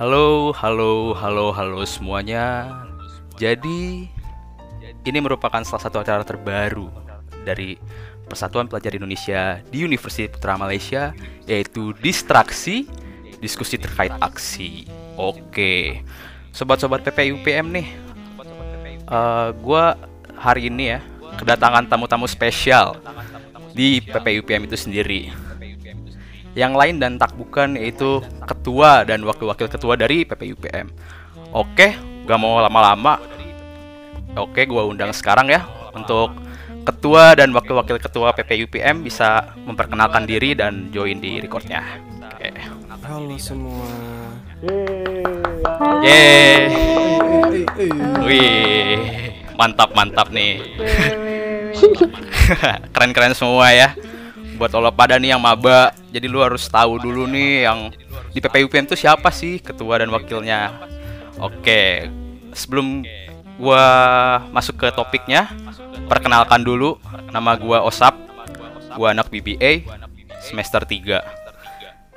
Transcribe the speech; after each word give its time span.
Halo, 0.00 0.56
halo, 0.56 1.12
halo, 1.12 1.52
halo 1.52 1.84
semuanya. 1.84 2.72
Jadi, 3.36 4.08
ini 5.04 5.18
merupakan 5.20 5.60
salah 5.60 5.84
satu 5.84 6.00
acara 6.00 6.24
terbaru 6.24 6.88
dari 7.44 7.76
Persatuan 8.24 8.64
Pelajar 8.64 8.96
Indonesia 8.96 9.60
di 9.68 9.84
Universitas 9.84 10.32
Putra 10.32 10.56
Malaysia, 10.56 11.12
yaitu 11.44 11.92
Distraksi, 12.00 12.88
diskusi 13.44 13.76
terkait 13.76 14.08
aksi. 14.24 14.88
Oke, 15.20 16.00
sobat-sobat 16.48 17.04
PPUPM 17.04 17.68
nih, 17.68 17.92
uh, 19.04 19.52
gue 19.52 19.84
hari 20.32 20.72
ini 20.72 20.96
ya 20.96 21.04
kedatangan 21.36 21.92
tamu-tamu 21.92 22.24
spesial 22.24 22.96
di 23.76 24.00
PPUPM 24.00 24.64
itu 24.64 24.80
sendiri 24.80 25.49
yang 26.58 26.74
lain 26.74 26.98
dan 26.98 27.14
tak 27.14 27.34
bukan 27.38 27.78
yaitu 27.78 28.18
ketua 28.42 29.06
dan 29.06 29.22
wakil-wakil 29.22 29.70
ketua 29.70 29.94
dari 29.94 30.26
PPUPM. 30.26 30.90
Oke, 31.54 31.94
gak 32.26 32.38
mau 32.40 32.58
lama-lama. 32.58 33.22
Oke, 34.38 34.66
gua 34.66 34.86
undang 34.86 35.10
sekarang 35.14 35.50
ya 35.50 35.66
untuk 35.94 36.34
ketua 36.86 37.38
dan 37.38 37.54
wakil-wakil 37.54 37.98
ketua 38.02 38.34
PPUPM 38.34 39.02
bisa 39.06 39.54
memperkenalkan 39.66 40.26
diri 40.26 40.54
dan 40.54 40.90
join 40.90 41.18
di 41.22 41.38
recordnya. 41.38 41.82
Oke. 42.18 42.50
Halo 43.10 43.34
semua. 43.38 43.90
Yeay. 46.02 46.70
Wih, 48.22 48.98
mantap 49.58 49.90
mantap 49.98 50.30
nih. 50.30 50.62
Keren-keren 52.94 53.34
semua 53.34 53.70
ya 53.74 53.94
buat 54.60 54.76
lo 54.76 54.92
pada 54.92 55.16
nih 55.16 55.32
yang 55.32 55.40
maba. 55.40 55.96
Jadi 56.12 56.28
lu 56.28 56.44
harus 56.44 56.68
tahu 56.68 57.00
dulu 57.00 57.24
nih 57.24 57.64
yang 57.64 57.88
di 58.36 58.44
PPUPM 58.44 58.84
itu 58.92 58.96
siapa 59.00 59.32
sih 59.32 59.56
ketua 59.64 60.04
dan 60.04 60.12
wakilnya. 60.12 60.84
Oke 61.40 62.12
sebelum 62.52 63.00
gua 63.56 63.84
masuk 64.52 64.76
ke 64.76 64.92
topiknya 64.92 65.48
perkenalkan 66.12 66.60
dulu. 66.60 67.00
Nama 67.32 67.56
gua 67.56 67.80
Osap. 67.88 68.20
Gua 69.00 69.16
anak 69.16 69.32
BBA 69.32 69.88
semester 70.44 70.82
3 70.84 71.40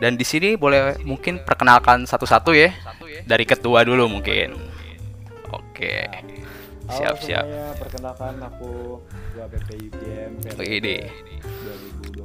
dan 0.02 0.18
di 0.20 0.26
sini 0.26 0.58
boleh 0.58 1.00
mungkin 1.06 1.40
perkenalkan 1.40 2.04
satu-satu 2.04 2.52
ya 2.52 2.74
dari 3.24 3.46
ketua 3.48 3.86
dulu 3.86 4.10
mungkin. 4.10 4.58
Oke 5.54 6.10
siap 6.92 7.16
siap. 7.24 7.46
perkenalkan 7.80 8.36
aku 8.44 9.00
gua 9.36 9.46
PPUPM 9.48 10.44
ini. 10.44 11.08
2021 12.12 12.20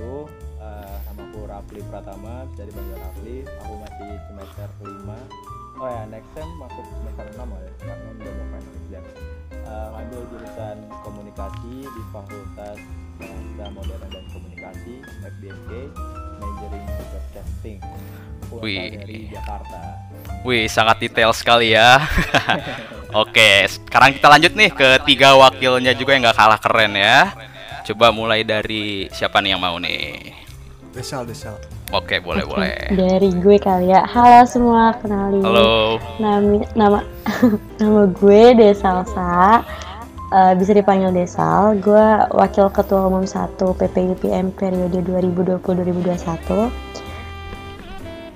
uh, 0.00 0.96
nama 1.08 1.22
aku 1.28 1.40
Rafli 1.44 1.80
Pratama 1.90 2.48
bisa 2.48 2.62
dipanggil 2.64 2.96
Rafli. 2.96 3.36
Aku 3.64 3.72
masih 3.82 4.10
semester 4.30 4.68
5 4.80 5.52
oh 5.82 5.88
ya 5.90 6.02
next 6.06 6.30
sem 6.36 6.48
masuk 6.62 6.84
semester 6.94 7.26
6 7.34 7.42
ya 7.42 7.72
karena 7.82 8.08
udah 8.14 8.32
mau 8.38 8.46
final 8.54 8.74
exam 8.86 9.04
uh, 9.68 9.88
ngambil 9.96 10.20
jurusan 10.32 10.76
komunikasi 11.04 11.74
di 11.84 12.02
Fakultas 12.10 12.78
Bahasa 13.20 13.64
Modern 13.70 14.08
dan 14.10 14.24
Komunikasi 14.32 14.92
FBMK 15.22 15.70
majoring 16.42 16.86
broadcasting 16.86 17.78
Wih. 18.52 18.90
dari 18.98 19.18
Jakarta 19.32 19.80
Wih, 20.42 20.66
sangat 20.66 20.98
detail 20.98 21.30
sekali 21.30 21.70
ya. 21.70 22.02
Oke, 23.22 23.70
sekarang 23.70 24.10
kita 24.10 24.26
lanjut 24.26 24.52
nih 24.58 24.74
ke 24.74 24.88
tiga 25.06 25.38
wakilnya 25.38 25.94
juga 25.94 26.18
yang 26.18 26.26
nggak 26.26 26.38
kalah 26.38 26.58
keren 26.58 26.98
ya. 26.98 27.30
Coba 27.86 28.10
mulai 28.10 28.42
dari 28.42 29.06
siapa 29.14 29.38
nih 29.38 29.54
yang 29.54 29.62
mau 29.62 29.78
nih? 29.78 30.34
Desal, 30.90 31.22
Desal. 31.22 31.54
Oke, 31.92 32.24
boleh 32.24 32.48
boleh. 32.48 32.72
Dari 32.96 33.30
gue 33.36 33.56
kali 33.60 33.92
ya. 33.92 34.08
Halo 34.08 34.48
semua, 34.48 34.96
kenalin. 34.96 35.44
Halo. 35.44 36.00
Nama 36.16 36.64
nama 36.72 36.98
nama 37.80 38.08
gue 38.08 38.56
Desalsa. 38.56 39.60
Uh, 40.32 40.56
bisa 40.56 40.72
dipanggil 40.72 41.12
Desal. 41.12 41.76
Gue 41.84 42.00
wakil 42.32 42.72
ketua 42.72 43.12
umum 43.12 43.28
1 43.28 43.60
PPUPM 43.60 44.56
periode 44.56 45.04
2020-2021 45.04 46.92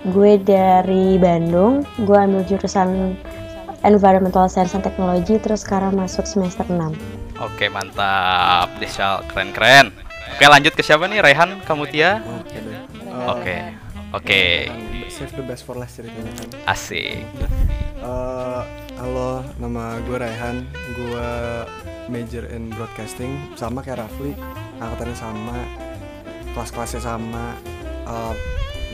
gue 0.06 0.38
dari 0.38 1.18
Bandung 1.18 1.82
gue 1.98 2.14
ambil 2.14 2.46
jurusan 2.46 3.18
Environmental 3.82 4.46
Science 4.46 4.78
and 4.78 4.86
Technology 4.86 5.34
terus 5.42 5.66
sekarang 5.66 5.98
masuk 5.98 6.22
semester 6.30 6.62
6 6.62 6.94
Oke 7.42 7.66
mantap 7.66 8.70
Desal 8.78 9.26
keren-keren 9.26 9.90
Oke 10.36 10.46
lanjut 10.46 10.78
ke 10.78 10.82
siapa 10.86 11.10
nih 11.10 11.18
Rehan 11.22 11.58
Kamutia 11.66 12.22
Oke. 13.26 13.56
Oke 14.14 14.70
Save 15.10 15.34
the 15.34 15.44
best 15.44 15.66
for 15.66 15.74
last 15.74 15.98
ceritanya 15.98 16.30
kan. 16.38 16.48
Asik 16.70 17.26
Eh, 18.06 18.62
halo, 19.02 19.42
nama 19.58 19.98
gue 20.06 20.14
Raihan. 20.14 20.62
Gue 20.94 21.30
major 22.06 22.46
in 22.54 22.70
broadcasting 22.70 23.34
sama 23.58 23.82
kayak 23.82 24.06
Rafli. 24.06 24.30
Angkatannya 24.78 25.16
sama, 25.18 25.58
kelas-kelasnya 26.54 27.02
sama, 27.02 27.58
eh, 28.06 28.34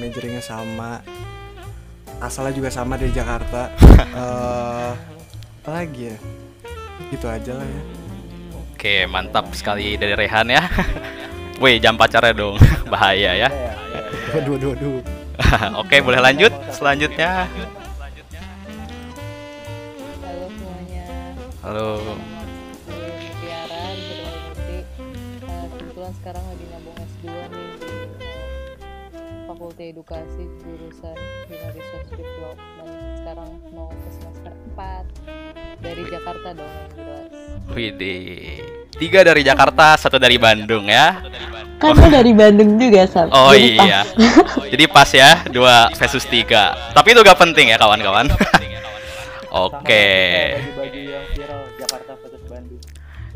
majoringnya 0.01 0.41
sama, 0.41 1.05
asalnya 2.25 2.57
juga 2.57 2.73
sama 2.73 2.97
dari 2.97 3.13
Jakarta. 3.13 3.69
Eh, 4.13 4.93
apa 5.63 5.71
lagi 5.73 6.11
ya? 6.11 6.19
Itu 7.13 7.27
aja 7.29 7.53
lah 7.55 7.67
ya. 7.69 7.83
Oke 8.83 9.07
mantap 9.07 9.47
sekali 9.55 9.95
dari 9.95 10.19
Rehan 10.19 10.51
ya 10.51 10.67
Wih 11.63 11.79
jam 11.79 11.95
pacarnya 11.95 12.35
dong 12.35 12.59
Bahaya 12.91 13.31
ya 13.39 13.49
Waduh, 14.33 14.57
waduh, 14.57 14.73
waduh. 14.73 14.97
Oke 15.85 16.01
boleh 16.01 16.17
lanjut 16.17 16.49
Selanjutnya 16.73 17.45
Halo 20.25 20.49
semuanya, 20.49 21.07
Halo 21.61 21.89
Tiara 23.45 23.85
di 23.93 24.13
Murti. 24.25 24.79
Uh, 25.45 25.67
kebetulan 25.77 26.13
sekarang 26.17 26.45
lagi 26.49 26.65
nyambung 26.65 26.97
S2 26.97 27.25
nih 27.29 27.69
di 27.77 27.93
uh, 27.93 28.49
Fakultas 29.53 29.85
Edukasi 29.85 30.45
jurusan 30.65 31.17
Human 31.53 31.71
Resource 31.77 32.11
Development. 32.17 33.12
Sekarang 33.23 33.51
mau 33.71 33.87
ke 33.87 34.09
semester 34.11 34.53
4 34.75 35.79
dari 35.79 36.03
Jakarta 36.11 36.49
dong 36.59 36.75
jelas. 36.99 37.31
Tiga 38.99 39.21
dari 39.23 39.47
Jakarta 39.47 39.95
Satu 39.95 40.19
dari 40.19 40.43
Bandung 40.43 40.91
ya 40.91 41.23
kan 41.83 41.99
gue 41.99 42.11
dari 42.15 42.33
Bandung 42.35 42.79
juga 42.79 43.07
Sam 43.07 43.31
Oh 43.31 43.55
Jadi 43.55 43.79
pas. 43.79 43.87
iya. 43.87 44.01
Jadi 44.75 44.85
pas 44.87 45.11
ya, 45.11 45.31
dua 45.51 45.75
versus 45.99 46.27
tiga. 46.31 46.75
Tapi 46.95 47.11
itu 47.11 47.21
gak 47.27 47.39
penting 47.39 47.75
ya 47.75 47.77
kawan-kawan. 47.79 48.31
Oke. 49.67 50.07
baju-baju 50.57 51.01
yang 51.03 51.25
viral 51.35 51.63
Jakarta 51.77 52.13
versus 52.23 52.43
Bandung 52.49 52.81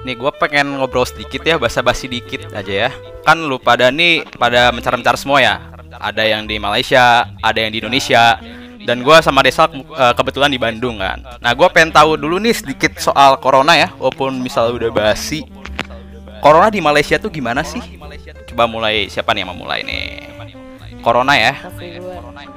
Nih 0.07 0.15
gue 0.15 0.33
pengen 0.39 0.79
ngobrol 0.79 1.03
sedikit 1.03 1.43
ya, 1.43 1.59
basa-basi 1.59 2.07
dikit 2.07 2.55
aja 2.55 2.87
ya. 2.87 2.91
Kan 3.27 3.43
lu 3.51 3.59
pada 3.59 3.91
nih 3.91 4.23
pada 4.39 4.71
mencar-mencar 4.71 5.19
semua 5.19 5.43
ya. 5.43 5.55
Ada 5.99 6.23
yang 6.23 6.47
di 6.47 6.63
Malaysia, 6.63 7.27
ada 7.43 7.59
yang 7.59 7.75
di 7.75 7.83
Indonesia. 7.83 8.39
Dan 8.87 9.03
gue 9.03 9.17
sama 9.19 9.43
Desa 9.43 9.67
eh, 9.67 10.15
kebetulan 10.15 10.47
di 10.47 10.63
Bandung 10.63 11.03
kan. 11.03 11.19
Nah 11.43 11.53
gue 11.59 11.67
pengen 11.75 11.91
tahu 11.91 12.15
dulu 12.15 12.39
nih 12.39 12.55
sedikit 12.55 12.95
soal 13.03 13.35
corona 13.43 13.75
ya, 13.75 13.91
walaupun 13.99 14.39
misal 14.39 14.71
udah 14.71 14.95
basi. 14.95 15.43
Corona 16.39 16.71
di 16.71 16.79
Malaysia 16.79 17.19
tuh 17.19 17.27
gimana 17.27 17.67
sih? 17.67 17.83
Coba 18.47 18.71
mulai 18.71 19.11
siapa 19.11 19.35
nih 19.35 19.43
yang 19.43 19.51
mau 19.51 19.59
mulai 19.59 19.83
nih? 19.83 20.31
Corona 21.03 21.35
ya. 21.35 21.55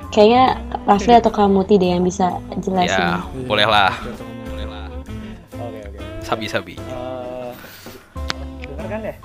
Kayaknya 0.09 0.57
Rafli 0.85 1.13
atau 1.18 1.29
kamu 1.34 1.66
tidak 1.66 1.89
yang 1.97 2.01
bisa 2.01 2.34
jelasin 2.57 2.97
Ya, 2.97 3.22
bolehlah. 3.45 3.94
oke 5.53 5.79
oke 5.85 6.00
Sabi-sabi. 6.25 6.78
Eh, 6.78 7.51
dengar 8.69 8.85
kan 8.89 9.01
ya 9.06 9.16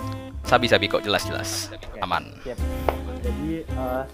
Sabi-sabi 0.44 0.88
kok 0.88 1.00
jelas-jelas. 1.00 1.72
Aman. 2.00 2.36
Jadi 2.44 3.64
uh, 3.76 4.04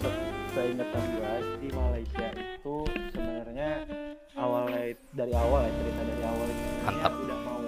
seingetan 0.55 1.03
gue 1.11 1.33
di 1.59 1.69
Malaysia 1.75 2.27
itu 2.61 2.77
sebenarnya 3.17 3.89
it- 4.93 5.09
dari 5.17 5.33
awal 5.33 5.65
ya 5.65 5.73
cerita 5.81 6.03
dari 6.05 6.25
awal 6.29 6.47
Mantap. 6.85 7.13
udah 7.17 7.39
mau 7.41 7.59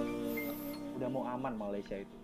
udah 0.93 1.09
mau 1.09 1.23
aman 1.33 1.53
Malaysia 1.57 1.97
itu. 1.97 2.17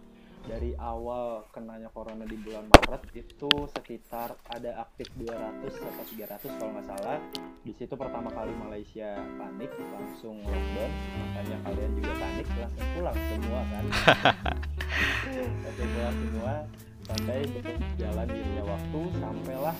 Dari 0.45 0.71
awal 0.77 1.49
kenanya 1.49 1.89
corona 1.89 2.29
di 2.29 2.37
bulan 2.37 2.69
Maret 2.69 3.09
itu 3.17 3.51
sekitar 3.73 4.37
ada 4.53 4.85
aktif 4.85 5.09
200 5.17 5.81
atau 5.81 6.03
300 6.13 6.57
kalau 6.61 6.71
nggak 6.77 6.87
salah. 6.87 7.17
Di 7.65 7.73
situ 7.73 7.93
pertama 7.97 8.29
kali 8.29 8.53
Malaysia 8.53 9.17
panik 9.35 9.73
langsung 9.89 10.41
lockdown, 10.45 10.91
makanya 11.19 11.57
kalian 11.65 11.91
juga 11.97 12.13
panik 12.21 12.47
langsung 12.53 12.87
pulang 12.93 13.17
semua 13.17 13.61
kan. 13.65 13.85
langsung 15.65 15.89
pulang 15.89 16.17
semua 16.21 16.53
sampai 17.09 17.41
berjalan 17.65 18.27
dirinya 18.29 18.63
waktu 18.69 18.99
sampailah 19.17 19.77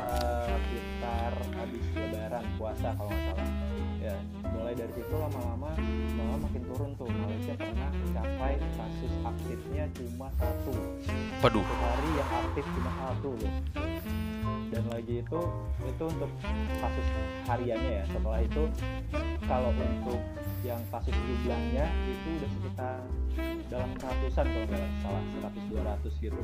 sekitar 0.00 1.32
habis 1.52 1.84
lebaran 1.92 2.44
puasa 2.56 2.88
kalau 2.96 3.12
nggak 3.12 3.36
salah. 3.36 3.48
Ya 4.00 4.16
mulai 4.56 4.72
dari 4.72 4.92
situ 4.96 5.12
lama-lama 5.12 5.76
malah 6.16 6.38
makin 6.40 6.62
turun 6.64 6.90
tuh. 6.96 7.12
Malaysia 7.12 7.52
pernah 7.52 7.92
mencapai 7.92 8.56
kasus 8.72 9.12
aktifnya 9.20 9.84
cuma 9.92 10.32
satu. 10.40 10.72
Satu 11.44 11.60
hari 11.60 12.10
yang 12.16 12.30
aktif 12.32 12.64
cuma 12.72 12.90
satu 12.96 13.30
loh 13.36 13.54
dan 14.70 14.86
lagi 14.86 15.18
itu 15.18 15.40
itu 15.82 16.04
untuk 16.06 16.30
kasus 16.80 17.06
hariannya 17.44 17.92
ya. 18.00 18.04
Setelah 18.08 18.40
itu 18.40 18.62
kalau 19.44 19.70
untuk 19.74 20.20
yang 20.60 20.80
kasus 20.92 21.16
jumlahnya 21.16 21.88
itu 22.04 22.28
udah 22.36 22.50
sekitar 22.52 22.98
dalam 23.72 23.90
ratusan 23.96 24.44
kalau 24.44 24.66
nggak 24.68 24.90
salah 25.00 25.24
100 26.04 26.10
200 26.12 26.24
gitu. 26.24 26.40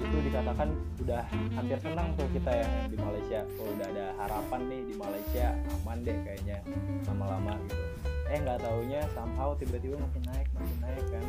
Itu 0.00 0.16
dikatakan 0.24 0.68
udah 1.04 1.22
hampir 1.52 1.78
senang 1.84 2.16
tuh 2.16 2.26
kita 2.32 2.48
ya 2.48 2.64
yang 2.64 2.88
di 2.88 2.96
Malaysia. 2.96 3.40
Oh 3.60 3.68
udah 3.76 3.86
ada 3.92 4.06
harapan 4.24 4.60
nih 4.72 4.80
di 4.88 4.94
Malaysia 4.96 5.46
aman 5.80 5.98
deh 6.00 6.16
kayaknya 6.24 6.58
lama-lama 7.04 7.52
gitu. 7.68 7.84
Eh 8.32 8.38
nggak 8.40 8.58
taunya 8.64 9.00
somehow 9.12 9.52
tiba-tiba 9.60 10.00
makin 10.00 10.22
naik 10.32 10.48
makin 10.56 10.76
naik 10.80 11.04
kan. 11.12 11.24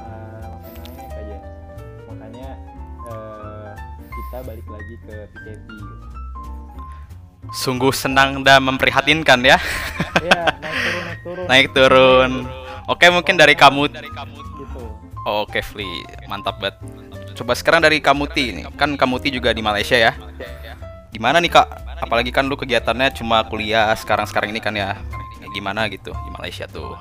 Ah, 0.00 0.56
makin 0.56 0.72
naik 0.96 1.12
aja. 1.12 1.38
Makanya 2.08 2.48
eh, 3.04 3.72
kita 4.08 4.38
balik 4.48 4.66
lagi 4.70 4.94
ke 5.04 5.16
PKP 5.28 5.66
gitu. 5.68 5.94
Sungguh 7.50 7.90
senang 7.90 8.46
dan 8.46 8.62
memprihatinkan 8.62 9.42
ya. 9.42 9.58
ya 10.22 10.49
turun 10.90 11.04
naik 11.08 11.20
turun 11.22 11.46
Naik 11.46 11.66
turun. 11.72 12.30
Oke, 12.90 13.06
mungkin 13.06 13.34
dari 13.38 13.54
kamu. 13.54 13.86
gitu 13.86 14.82
Oke, 15.26 15.60
Fli. 15.62 15.86
Mantap 16.26 16.58
banget. 16.58 16.80
Coba 17.38 17.54
sekarang 17.54 17.84
dari 17.84 18.02
Kamuti 18.02 18.50
nih. 18.56 18.64
Kan 18.74 18.98
Kamuti 18.98 19.30
juga 19.30 19.54
di 19.54 19.62
Malaysia 19.62 19.94
ya. 19.94 20.12
Gimana 21.14 21.38
nih, 21.38 21.52
Kak? 21.52 21.68
Apalagi 22.00 22.32
kan 22.32 22.48
lu 22.48 22.56
kegiatannya 22.56 23.12
cuma 23.14 23.44
kuliah 23.46 23.92
sekarang-sekarang 23.94 24.50
ini 24.50 24.60
kan 24.60 24.74
ya. 24.74 24.96
Gimana 25.50 25.86
gitu 25.90 26.10
di 26.14 26.30
Malaysia 26.34 26.64
tuh? 26.70 26.94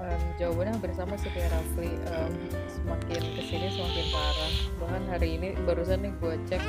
Em, 0.00 0.20
jawabannya 0.40 0.72
hampir 0.76 0.92
sama 0.96 1.14
sih 1.20 1.28
kayak 1.32 1.52
Rafli 1.52 1.90
Em, 2.08 2.32
semakin 2.68 3.22
ke 3.36 3.42
sini 3.44 3.66
semakin 3.72 4.06
parah 4.12 4.52
bahkan 4.80 5.02
hari 5.12 5.28
ini 5.36 5.48
barusan 5.68 6.00
nih 6.00 6.12
gue 6.16 6.34
cek 6.48 6.62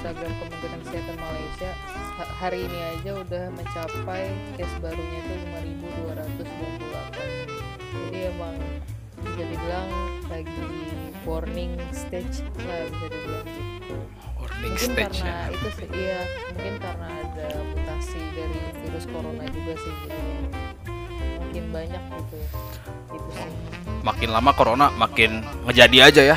Instagram 0.00 0.32
Kementerian 0.32 0.80
Kesehatan 0.80 1.16
Malaysia 1.20 1.70
ha- 2.16 2.32
hari 2.34 2.64
ini 2.64 2.78
aja 2.90 3.20
udah 3.20 3.44
mencapai 3.52 4.24
case 4.56 4.76
barunya 4.80 5.18
itu 5.20 5.34
5.228 6.00 6.88
jadi 7.92 8.32
emang 8.32 8.56
bisa 9.20 9.42
dibilang 9.44 9.88
lagi 10.24 10.64
warning 11.22 11.76
stage 11.92 12.40
lah 12.58 12.80
bisa 12.88 13.06
dibilang 13.06 13.44
gitu 13.44 13.96
Warning 14.40 14.72
mungkin 14.72 14.88
stage 14.88 15.20
karena 15.20 15.36
ya. 15.36 15.52
itu 15.52 15.68
sih 15.70 15.88
iya 15.92 16.20
mungkin 16.48 16.74
karena 16.80 17.08
ada 17.12 17.46
mutasi 17.62 18.20
dari 18.32 18.56
virus 18.80 19.04
corona 19.04 19.44
juga 19.46 19.72
sih 19.76 19.92
jadi 20.00 20.32
makin 21.38 21.64
banyak 21.68 22.02
gitu 22.16 22.36
itu 23.12 23.28
sih 23.36 23.52
Makin 24.00 24.32
lama 24.32 24.56
corona 24.56 24.88
makin 24.90 25.44
ngejadi 25.62 25.98
aja 26.02 26.22
ya. 26.26 26.36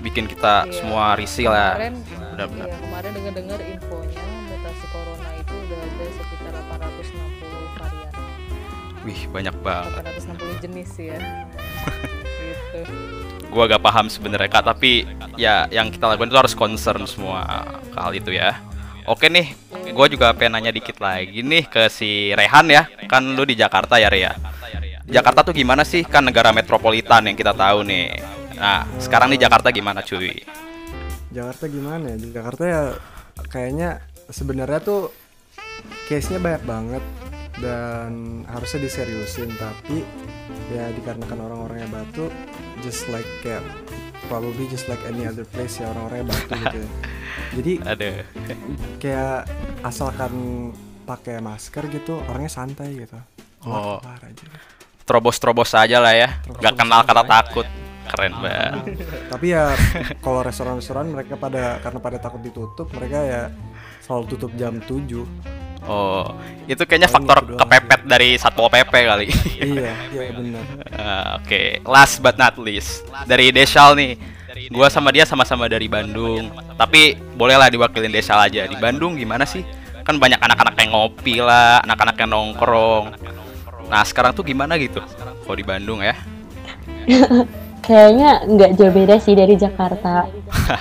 Bikin 0.00 0.26
kita 0.26 0.66
Iya. 0.66 0.74
semua 0.74 1.14
risih 1.14 1.46
lah. 1.46 1.78
kemarin 1.78 1.94
Benar-benar. 2.38 2.70
iya, 2.70 2.76
kemarin 2.78 3.10
dengar 3.18 3.32
dengar 3.34 3.58
infonya 3.66 4.22
mutasi 4.46 4.86
corona 4.94 5.30
itu 5.34 5.54
udah 5.58 5.80
ada 5.82 6.06
sekitar 6.14 6.52
860 6.70 7.74
varian 7.74 8.12
Wih, 9.02 9.20
banyak 9.34 9.56
banget. 9.58 10.02
860 10.22 10.62
jenis 10.62 10.90
ya 11.02 11.18
gitu 12.46 12.80
Gua 13.50 13.66
agak 13.66 13.82
paham 13.82 14.06
sebenarnya 14.06 14.46
Kak, 14.54 14.70
tapi 14.70 15.02
ya 15.34 15.66
yang 15.74 15.90
kita 15.90 16.04
lakukan 16.06 16.30
itu 16.30 16.38
harus 16.38 16.54
concern 16.54 17.02
semua 17.10 17.64
ke 17.90 17.98
hal 17.98 18.12
itu 18.14 18.30
ya. 18.30 18.60
Oke 19.08 19.32
nih, 19.32 19.56
gua 19.96 20.04
juga 20.04 20.30
pengen 20.36 20.60
nanya 20.60 20.70
dikit 20.70 21.00
lagi 21.00 21.40
nih 21.40 21.64
ke 21.64 21.88
si 21.88 22.30
Rehan 22.36 22.68
ya. 22.68 22.84
Kan 23.08 23.34
lu 23.34 23.48
di 23.48 23.56
Jakarta 23.56 23.96
ya, 23.96 24.12
Rea. 24.12 24.36
Jakarta 25.08 25.40
tuh 25.40 25.56
gimana 25.56 25.80
sih? 25.80 26.04
Kan 26.04 26.28
negara 26.28 26.52
metropolitan 26.52 27.24
yang 27.24 27.32
kita 27.40 27.56
tahu 27.56 27.88
nih. 27.88 28.20
Nah, 28.60 28.84
sekarang 29.00 29.32
di 29.32 29.40
Jakarta 29.40 29.72
gimana 29.72 30.04
cuy? 30.04 30.44
Jakarta 31.38 31.64
gimana 31.70 32.04
ya? 32.10 32.16
Jakarta 32.18 32.62
ya 32.66 32.82
kayaknya 33.46 34.02
sebenarnya 34.26 34.80
tuh 34.82 35.14
case-nya 36.10 36.42
banyak 36.42 36.64
banget 36.66 37.04
dan 37.62 38.42
harusnya 38.50 38.86
diseriusin 38.86 39.50
tapi 39.54 40.02
ya 40.74 40.90
dikarenakan 40.94 41.38
orang-orangnya 41.38 41.88
batu 41.90 42.30
just 42.82 43.06
like 43.10 43.26
kayak 43.42 43.62
probably 44.26 44.66
just 44.70 44.86
like 44.90 45.00
any 45.06 45.24
other 45.24 45.46
place 45.46 45.78
ya 45.78 45.90
orang-orangnya 45.94 46.26
batu 46.34 46.50
gitu 46.58 46.78
ya. 46.82 46.90
Jadi 47.58 47.72
Ada. 47.80 48.08
kayak 49.00 49.38
asalkan 49.86 50.32
pakai 51.08 51.40
masker 51.40 51.88
gitu 51.88 52.20
orangnya 52.28 52.52
santai 52.52 53.06
gitu. 53.06 53.18
Oh. 53.64 53.98
Aja. 54.02 54.44
Terobos-terobos 55.08 55.72
aja 55.72 55.98
lah 56.04 56.12
ya. 56.12 56.28
Gak 56.60 56.76
Terobos 56.76 56.76
kenal 56.76 57.00
kata 57.08 57.22
takut. 57.24 57.66
Keren 58.08 58.32
banget. 58.40 58.72
Tapi 59.28 59.46
ya 59.48 59.72
kalau 60.18 60.40
restoran-restoran 60.40 61.08
mereka 61.08 61.36
pada 61.36 61.76
karena 61.78 62.00
pada 62.00 62.18
takut 62.18 62.40
ditutup 62.40 62.88
mereka 62.90 63.18
ya 63.20 63.42
selalu 64.00 64.24
tutup 64.28 64.50
jam 64.56 64.80
7 64.80 65.58
Oh, 65.88 66.26
itu 66.66 66.82
kayaknya 66.84 67.06
Paling 67.06 67.24
faktor 67.24 67.36
itu 67.38 67.48
doang. 67.48 67.60
kepepet 67.64 68.00
dari 68.04 68.28
Satpol 68.36 68.68
PP 68.68 68.92
kali. 68.92 69.26
iya, 69.62 69.94
iya 70.10 70.22
benar. 70.34 70.64
Ah, 70.90 71.28
Oke, 71.38 71.80
last 71.86 72.18
but 72.18 72.34
not 72.34 72.58
least 72.58 73.06
dari 73.24 73.48
Desal 73.48 73.94
nih. 73.94 74.18
Gua 74.68 74.90
sama 74.90 75.14
dia 75.14 75.24
sama-sama 75.24 75.64
dari 75.64 75.86
Bandung. 75.86 76.50
Tapi 76.74 77.16
bolehlah 77.32 77.70
diwakilin 77.70 78.10
Desal 78.10 78.36
aja. 78.36 78.66
Di 78.66 78.76
Bandung 78.76 79.16
gimana 79.16 79.46
sih? 79.46 79.62
Kan 80.02 80.18
banyak 80.18 80.36
anak-anak 80.36 80.74
yang 80.76 80.90
ngopi 80.92 81.34
lah, 81.38 81.80
anak-anak 81.80 82.16
yang 82.18 82.30
nongkrong. 82.32 83.04
Nah 83.88 84.02
sekarang 84.04 84.34
tuh 84.34 84.44
gimana 84.44 84.76
gitu? 84.76 85.00
Kalau 85.46 85.56
di 85.56 85.64
Bandung 85.64 86.02
ya? 86.02 86.12
Kayaknya 87.84 88.30
nggak 88.46 88.70
jauh 88.76 88.92
beda 88.92 89.16
sih 89.22 89.34
dari 89.34 89.54
Jakarta. 89.56 90.28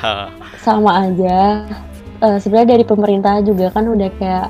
Sama 0.66 1.08
aja. 1.08 1.64
Eh, 2.18 2.38
Sebenarnya 2.42 2.78
dari 2.78 2.86
pemerintah 2.86 3.40
juga 3.46 3.72
kan 3.72 3.88
udah 3.88 4.10
kayak 4.18 4.48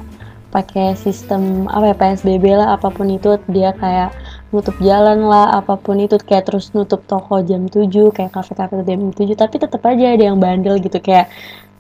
pakai 0.48 0.96
sistem 0.96 1.68
apa 1.68 1.92
ya 1.92 1.96
PSBB 1.96 2.56
lah 2.56 2.80
apa 2.80 2.88
pun 2.88 3.12
itu 3.12 3.36
dia 3.52 3.76
kayak 3.76 4.16
nutup 4.56 4.74
jalan 4.80 5.28
lah 5.28 5.60
apa 5.60 5.76
pun 5.76 6.00
itu 6.00 6.16
kayak 6.24 6.48
terus 6.48 6.72
nutup 6.72 7.04
toko 7.04 7.44
jam 7.44 7.68
7 7.68 7.92
kayak 8.16 8.32
kafe-kafe 8.32 8.80
jam 8.88 9.12
7 9.12 9.28
tapi 9.36 9.56
tetap 9.60 9.84
aja 9.84 10.16
ada 10.16 10.24
yang 10.32 10.40
bandel 10.40 10.80
gitu 10.80 11.04
kayak 11.04 11.28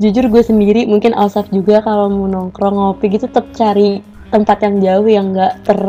jujur 0.04 0.28
gue 0.28 0.44
sendiri 0.44 0.84
mungkin 0.84 1.16
Alsaf 1.16 1.48
juga 1.50 1.80
kalau 1.80 2.12
mau 2.12 2.28
nongkrong 2.28 2.75
ngopi 2.75 3.16
gitu 3.16 3.31
tetap 3.31 3.50
cari 3.56 4.04
tempat 4.30 4.60
yang 4.60 4.75
jauh 4.84 5.08
yang 5.08 5.25
nggak 5.31 5.54
ter 5.63 5.80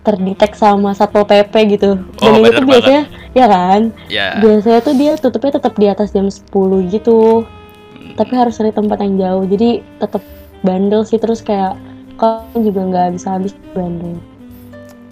terdetek 0.00 0.56
sama 0.56 0.96
satpol 0.96 1.28
pp 1.28 1.52
gitu. 1.76 2.00
Dan 2.16 2.32
Oh, 2.32 2.40
itu 2.40 2.40
bener 2.40 2.56
tuh 2.56 2.66
biasanya 2.66 3.02
ya 3.36 3.46
kan? 3.46 3.80
Ya. 4.08 4.26
biasanya 4.40 4.80
tuh 4.80 4.94
dia 4.96 5.12
tutupnya 5.20 5.52
tetap 5.60 5.74
di 5.76 5.86
atas 5.86 6.08
jam 6.10 6.26
10 6.26 6.48
gitu. 6.88 7.44
Hmm. 7.90 8.16
tapi 8.16 8.32
harus 8.36 8.56
cari 8.56 8.72
tempat 8.72 8.98
yang 9.04 9.14
jauh. 9.20 9.44
Jadi 9.44 9.70
tetap 10.00 10.22
bandel 10.64 11.04
sih. 11.04 11.20
Terus 11.20 11.44
kayak 11.44 11.76
kalau 12.16 12.48
juga 12.56 12.80
nggak 12.84 13.08
bisa 13.16 13.36
habis 13.36 13.52
bandel. 13.76 14.16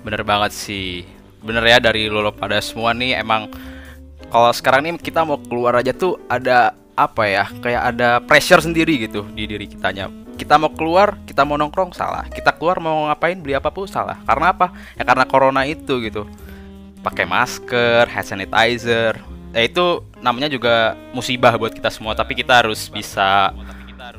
Bener 0.04 0.22
banget 0.24 0.52
sih. 0.56 1.04
Bener 1.44 1.62
ya 1.68 1.78
dari 1.78 2.08
lo 2.08 2.32
pada 2.32 2.58
semua 2.64 2.96
nih. 2.96 3.20
Emang 3.20 3.52
kalau 4.28 4.50
sekarang 4.52 4.84
nih 4.84 4.92
kita 5.00 5.24
mau 5.24 5.36
keluar 5.36 5.76
aja 5.76 5.92
tuh 5.92 6.16
ada 6.28 6.72
apa 6.96 7.22
ya? 7.28 7.44
Kayak 7.60 7.82
ada 7.94 8.08
pressure 8.24 8.64
sendiri 8.64 9.04
gitu 9.04 9.24
di 9.36 9.44
diri 9.44 9.68
kitanya. 9.68 10.27
Kita 10.38 10.54
mau 10.54 10.70
keluar, 10.70 11.18
kita 11.26 11.42
mau 11.42 11.58
nongkrong 11.58 11.90
salah. 11.90 12.30
Kita 12.30 12.54
keluar 12.54 12.78
mau 12.78 13.10
ngapain 13.10 13.36
beli 13.42 13.58
apa 13.58 13.74
pun 13.74 13.90
salah. 13.90 14.22
Karena 14.22 14.54
apa? 14.54 14.70
Ya 14.94 15.02
karena 15.02 15.26
corona 15.26 15.66
itu 15.66 15.98
gitu. 15.98 16.30
Pakai 17.02 17.26
masker, 17.26 18.06
hand 18.06 18.26
sanitizer. 18.26 19.18
Ya 19.50 19.62
itu 19.66 20.06
namanya 20.22 20.46
juga 20.46 20.94
musibah 21.10 21.58
buat 21.58 21.74
kita 21.74 21.90
semua. 21.90 22.14
Tapi 22.14 22.38
kita 22.38 22.62
harus 22.62 22.86
bisa 22.86 23.50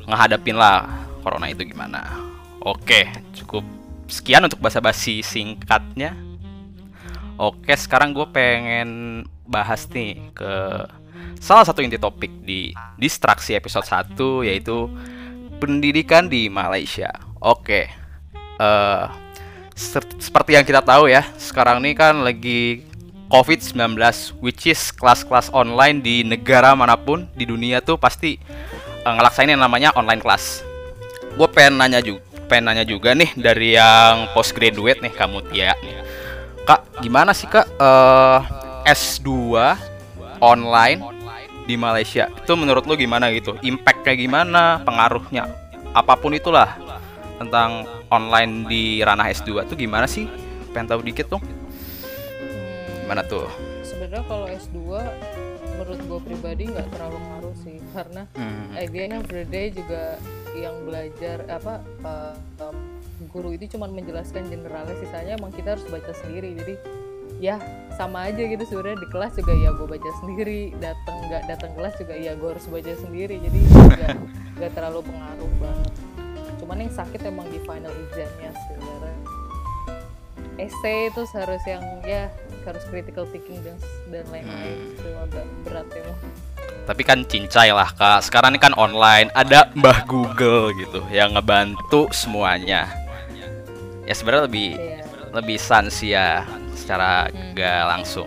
ngehadapin 0.04 0.60
lah 0.60 0.84
corona 1.24 1.48
itu 1.48 1.64
gimana. 1.64 2.04
Oke, 2.60 3.08
cukup 3.32 3.64
sekian 4.04 4.44
untuk 4.44 4.60
basa-basi 4.60 5.24
singkatnya. 5.24 6.12
Oke, 7.40 7.72
sekarang 7.72 8.12
gue 8.12 8.28
pengen 8.28 9.24
bahas 9.48 9.88
nih 9.88 10.20
ke 10.36 10.52
salah 11.40 11.64
satu 11.64 11.80
inti 11.80 11.96
topik 11.96 12.28
di 12.44 12.76
distraksi 13.00 13.56
episode 13.56 13.88
1 13.88 14.44
yaitu 14.44 14.92
pendidikan 15.60 16.26
di 16.26 16.48
Malaysia. 16.48 17.12
Oke. 17.38 17.92
eh 18.60 19.04
ser- 19.72 20.20
seperti 20.20 20.52
yang 20.52 20.64
kita 20.68 20.84
tahu 20.84 21.08
ya, 21.08 21.24
sekarang 21.40 21.80
ini 21.80 21.96
kan 21.96 22.20
lagi 22.20 22.84
COVID-19 23.32 23.96
which 24.44 24.68
is 24.68 24.92
kelas-kelas 24.92 25.48
online 25.54 26.04
di 26.04 26.26
negara 26.26 26.76
mana 26.76 26.98
pun 26.98 27.24
di 27.32 27.48
dunia 27.48 27.80
tuh 27.80 27.96
pasti 27.96 28.36
eh, 29.04 29.12
ngelaksain 29.12 29.48
yang 29.48 29.62
namanya 29.62 29.94
online 29.96 30.20
class. 30.20 30.60
Gue 31.38 31.48
pengen 31.48 31.80
nanya 31.80 32.02
juga 32.04 32.20
pengen 32.50 32.66
nanya 32.66 32.84
juga 32.84 33.14
nih 33.14 33.30
dari 33.38 33.78
yang 33.78 34.26
postgraduate 34.34 34.98
nih 34.98 35.14
kamu 35.14 35.38
Tia. 35.48 35.78
Kak, 36.66 37.00
gimana 37.00 37.30
sih 37.30 37.46
Kak 37.46 37.70
eh, 37.78 38.38
S2 38.90 39.30
online 40.42 41.19
di 41.64 41.74
Malaysia? 41.74 42.28
Itu 42.30 42.54
menurut 42.54 42.84
lu 42.84 42.94
gimana 42.94 43.28
gitu? 43.30 43.56
Impact-nya 43.60 44.14
gimana? 44.14 44.62
Pengaruhnya? 44.80 45.48
Apa 45.90 46.14
pun 46.14 46.32
itulah 46.32 46.76
tentang 47.36 47.82
online 48.08 48.64
di 48.64 48.82
ranah 49.00 49.28
S2 49.28 49.64
tuh 49.64 49.74
gimana 49.74 50.04
sih? 50.04 50.28
Pengen 50.70 50.86
tahu 50.88 51.02
dikit 51.02 51.26
dong. 51.28 51.42
Hmm, 51.42 53.04
Gimana 53.04 53.22
tuh? 53.22 53.46
sebenarnya 53.80 54.22
kalau 54.24 54.46
S2 54.46 54.76
gue 54.80 55.02
menurut 55.74 56.00
gue 56.00 56.20
pribadi 56.24 56.62
nggak 56.66 56.88
terlalu 56.88 57.18
ngaruh 57.20 57.56
sih 57.58 57.76
karena 57.90 58.22
Hmm. 58.32 58.72
at 58.72 58.88
the 58.88 59.00
end 59.00 59.14
of 59.14 59.26
the 59.26 59.44
day 59.44 59.68
juga 59.68 60.16
yang 60.54 60.72
belajar 60.86 61.42
apa 61.46 61.82
uh, 62.00 62.32
um, 62.62 62.76
guru 63.28 63.52
itu 63.52 63.76
cuma 63.76 63.86
menjelaskan 63.86 64.46
generalnya 64.46 64.94
sisanya 64.96 65.36
emang 65.36 65.50
kita 65.50 65.74
harus 65.74 65.84
baca 65.86 66.12
sendiri 66.16 66.54
jadi 66.54 66.74
ya 67.40 67.56
sama 67.96 68.28
aja 68.28 68.40
gitu 68.40 68.60
sebenarnya 68.64 69.00
di 69.00 69.08
kelas 69.08 69.32
juga 69.34 69.52
ya 69.52 69.72
gue 69.72 69.88
baca 69.88 70.10
sendiri 70.20 70.72
datang 70.76 71.16
nggak 71.26 71.42
datang 71.48 71.70
kelas 71.76 71.94
juga 71.96 72.14
ya 72.16 72.32
gue 72.36 72.48
harus 72.52 72.66
baca 72.68 72.92
sendiri. 72.96 73.36
Jadi 73.40 73.58
nggak 73.64 74.16
nggak 74.60 74.72
terlalu 74.76 75.00
pengaruh 75.04 75.52
banget. 75.58 75.92
Cuman 76.60 76.76
yang 76.80 76.92
sakit 76.92 77.20
emang 77.24 77.48
di 77.48 77.60
final 77.64 77.92
examnya 78.08 78.50
sebenarnya. 78.68 79.16
Essay 80.60 81.08
itu 81.08 81.24
harus 81.32 81.62
yang 81.64 81.80
ya 82.04 82.28
harus 82.68 82.84
critical 82.92 83.24
thinking 83.32 83.56
dan 83.64 83.76
dan 84.12 84.24
lain-lain. 84.28 84.76
Itu 84.92 85.08
agak 85.16 85.44
berat 85.64 85.88
emang. 85.96 86.18
Tapi 86.84 87.02
kan 87.04 87.18
cincai 87.24 87.72
lah 87.72 87.88
kak. 87.92 88.20
Sekarang 88.24 88.52
ini 88.52 88.60
kan 88.60 88.76
online, 88.76 89.32
ada 89.32 89.72
Mbah 89.72 90.04
Google 90.04 90.76
gitu 90.76 91.00
yang 91.08 91.32
ngebantu 91.32 92.12
semuanya. 92.12 92.88
Ya 94.04 94.12
sebenarnya 94.12 94.44
lebih 94.50 94.68
Iya. 94.76 94.98
lebih 95.30 95.56
sans 95.62 95.94
ya 96.02 96.42
secara 96.80 97.28
gak 97.52 97.80
langsung. 97.84 98.26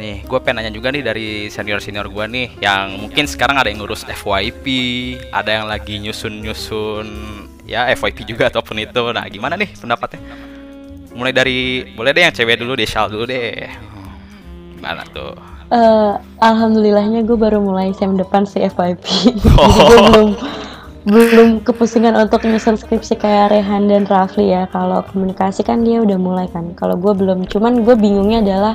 Nih, 0.00 0.24
gue 0.24 0.38
pengen 0.40 0.64
nanya 0.64 0.72
juga 0.72 0.88
nih 0.88 1.04
dari 1.04 1.28
senior-senior 1.52 2.08
gue 2.08 2.24
nih, 2.24 2.48
yang 2.64 3.04
mungkin 3.04 3.28
sekarang 3.28 3.60
ada 3.60 3.68
yang 3.68 3.84
ngurus 3.84 4.08
FYP, 4.08 4.64
ada 5.28 5.60
yang 5.60 5.66
lagi 5.68 6.00
nyusun-nyusun 6.00 7.06
ya 7.68 7.84
FYP 7.92 8.24
juga 8.24 8.48
ataupun 8.48 8.80
itu. 8.80 9.12
Nah, 9.12 9.28
gimana 9.28 9.60
nih 9.60 9.68
pendapatnya? 9.76 10.24
Mulai 11.12 11.32
dari 11.36 11.58
boleh 11.92 12.16
deh 12.16 12.22
yang 12.24 12.32
cewek 12.32 12.56
dulu 12.56 12.80
deh, 12.80 12.88
Shal 12.88 13.12
dulu 13.12 13.28
deh. 13.28 13.68
Gimana 14.80 15.04
tuh? 15.12 15.36
Eh, 15.70 16.12
alhamdulillahnya 16.42 17.22
gue 17.22 17.36
baru 17.38 17.60
mulai 17.62 17.92
sem 17.92 18.16
depan 18.16 18.42
sih 18.42 18.64
FYP. 18.64 19.04
Jadi 19.44 19.54
Oh. 19.54 19.68
gue 19.68 20.00
belum 20.10 20.28
belum 21.00 21.64
kepusingan 21.64 22.12
untuk 22.12 22.44
nyusun 22.44 22.76
skripsi 22.76 23.16
kayak 23.16 23.56
Rehan 23.56 23.88
dan 23.88 24.04
Rafli 24.04 24.52
ya. 24.52 24.68
Kalau 24.68 25.00
komunikasi 25.08 25.64
kan 25.64 25.80
dia 25.80 26.04
udah 26.04 26.18
mulai 26.20 26.46
kan. 26.52 26.76
Kalau 26.76 27.00
gue 27.00 27.16
belum. 27.16 27.48
Cuman 27.48 27.80
gue 27.84 27.96
bingungnya 27.96 28.44
adalah 28.44 28.74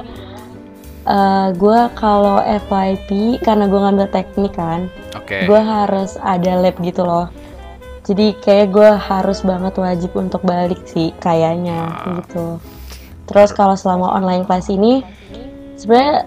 eh 1.06 1.54
gue 1.54 1.80
kalau 1.94 2.42
FYP 2.42 3.38
karena 3.46 3.70
gue 3.70 3.78
ngambil 3.78 4.10
teknik 4.10 4.58
kan, 4.58 4.90
Oke. 5.14 5.46
gue 5.46 5.62
harus 5.62 6.18
ada 6.18 6.58
lab 6.58 6.74
gitu 6.82 7.06
loh. 7.06 7.30
Jadi 8.06 8.34
kayak 8.42 8.74
gue 8.74 8.90
harus 8.90 9.46
banget 9.46 9.78
wajib 9.78 10.18
untuk 10.18 10.42
balik 10.42 10.82
sih 10.90 11.14
kayaknya 11.22 11.94
gitu. 12.22 12.58
Terus 13.30 13.54
kalau 13.54 13.78
selama 13.78 14.18
online 14.18 14.50
kelas 14.50 14.66
ini 14.74 15.06
sebenarnya 15.78 16.26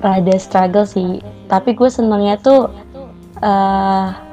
rada 0.00 0.36
struggle 0.40 0.88
sih. 0.88 1.20
Tapi 1.52 1.76
gue 1.76 1.88
senengnya 1.92 2.40
tuh 2.40 2.72
eh 3.44 4.25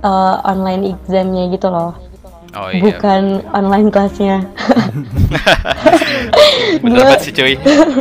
eh, 0.00 0.36
online 0.44 0.96
examnya 0.96 1.44
gitu 1.52 1.68
loh, 1.68 1.92
Oh 2.50 2.66
iya. 2.66 2.82
bukan 2.82 3.46
online 3.54 3.88
kelasnya. 3.94 4.42
Bener 6.82 6.98
banget 6.98 7.20
sih 7.22 7.32
cuy. 7.34 7.54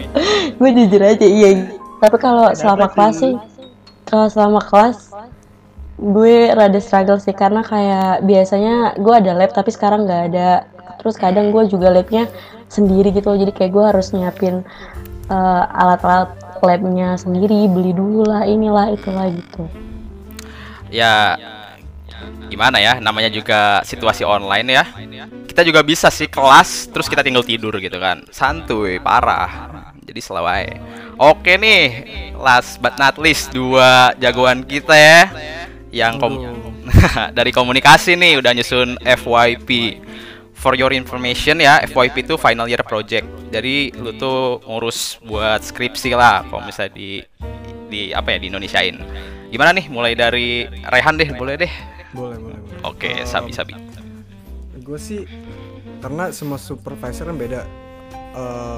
gue 0.59 0.69
jujur 0.73 1.01
aja 1.05 1.27
iya. 1.27 1.69
Tapi 2.01 2.17
kalau 2.17 2.49
selama 2.57 2.89
kelas 2.89 3.15
sih 3.21 3.35
kalau 4.09 4.25
selama 4.25 4.59
kelas 4.65 5.13
gue 6.01 6.49
rada 6.49 6.79
struggle 6.81 7.21
sih. 7.21 7.35
Karena 7.35 7.61
kayak 7.61 8.25
biasanya 8.25 8.97
gue 8.97 9.13
ada 9.13 9.37
lab 9.37 9.53
tapi 9.53 9.69
sekarang 9.69 10.09
nggak 10.09 10.33
ada. 10.33 10.65
Terus 10.97 11.15
kadang 11.21 11.53
gue 11.53 11.69
juga 11.69 11.93
labnya 11.93 12.25
sendiri 12.73 13.13
gitu 13.13 13.29
jadi 13.37 13.53
kayak 13.53 13.71
gue 13.73 13.85
harus 13.85 14.13
nyiapin 14.17 14.65
eh, 15.29 15.63
alat-alat 15.77 16.33
labnya 16.65 17.21
sendiri. 17.21 17.69
Beli 17.69 17.93
dulu 17.93 18.25
lah 18.25 18.49
inilah 18.49 18.97
itulah 18.97 19.29
gitu. 19.29 19.69
Ya 20.89 21.37
gimana 22.49 22.81
ya 22.81 22.97
namanya 22.97 23.29
juga 23.29 23.79
situasi 23.85 24.25
online 24.25 24.67
ya. 24.73 24.83
Kita 25.45 25.61
juga 25.61 25.85
bisa 25.85 26.09
sih 26.09 26.27
kelas 26.27 26.89
terus 26.89 27.05
kita 27.05 27.21
tinggal 27.21 27.45
tidur 27.45 27.77
gitu 27.77 28.01
kan. 28.01 28.25
Santuy 28.33 28.97
parah. 28.97 29.93
Jadi 30.03 30.19
selalu 30.19 30.49
aja. 30.49 30.77
oke 31.19 31.51
nih 31.61 31.83
last 32.33 32.81
but 32.81 32.97
not 32.97 33.21
least 33.21 33.53
dua 33.53 34.17
jagoan 34.17 34.65
kita 34.65 34.97
ya. 34.97 35.21
Yang 35.93 36.13
kom 36.17 36.33
dari 37.37 37.53
komunikasi 37.53 38.17
nih 38.17 38.41
udah 38.41 38.51
nyusun 38.57 38.97
FYP 39.05 40.01
for 40.57 40.73
your 40.75 40.91
information 40.91 41.61
ya 41.61 41.79
FYP 41.85 42.25
itu 42.25 42.35
final 42.41 42.65
year 42.65 42.81
project. 42.81 43.29
Jadi 43.53 43.93
lu 43.93 44.17
tuh 44.17 44.57
ngurus 44.65 45.21
buat 45.21 45.61
skripsi 45.61 46.17
lah 46.17 46.41
kalau 46.49 46.65
misalnya 46.65 46.97
di 46.97 47.21
di 47.89 48.01
apa 48.13 48.33
ya 48.33 48.37
di 48.37 48.47
Indonesiain 48.53 48.95
gimana 49.49 49.73
nih 49.73 49.89
mulai 49.89 50.13
dari 50.13 50.69
Rehan 50.69 51.17
deh 51.17 51.33
boleh 51.33 51.57
deh 51.57 51.73
boleh 52.11 52.37
boleh 52.37 52.59
boleh. 52.59 52.79
Oke 52.83 53.09
Eh, 53.13 53.25
sabi 53.25 53.51
sabi. 53.51 53.73
gue 54.79 54.97
sih 54.97 55.21
karena 55.99 56.31
semua 56.31 56.57
supervisor 56.57 57.27
kan 57.27 57.35
beda 57.35 57.61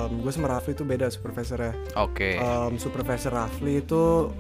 gue 0.10 0.32
sama 0.34 0.50
Rafli 0.50 0.74
itu 0.74 0.82
beda 0.82 1.06
supervisornya. 1.08 1.78
Oke. 1.96 2.36
Em, 2.36 2.74
supervisor 2.76 3.30
Rafli 3.30 3.80
itu 3.80 4.34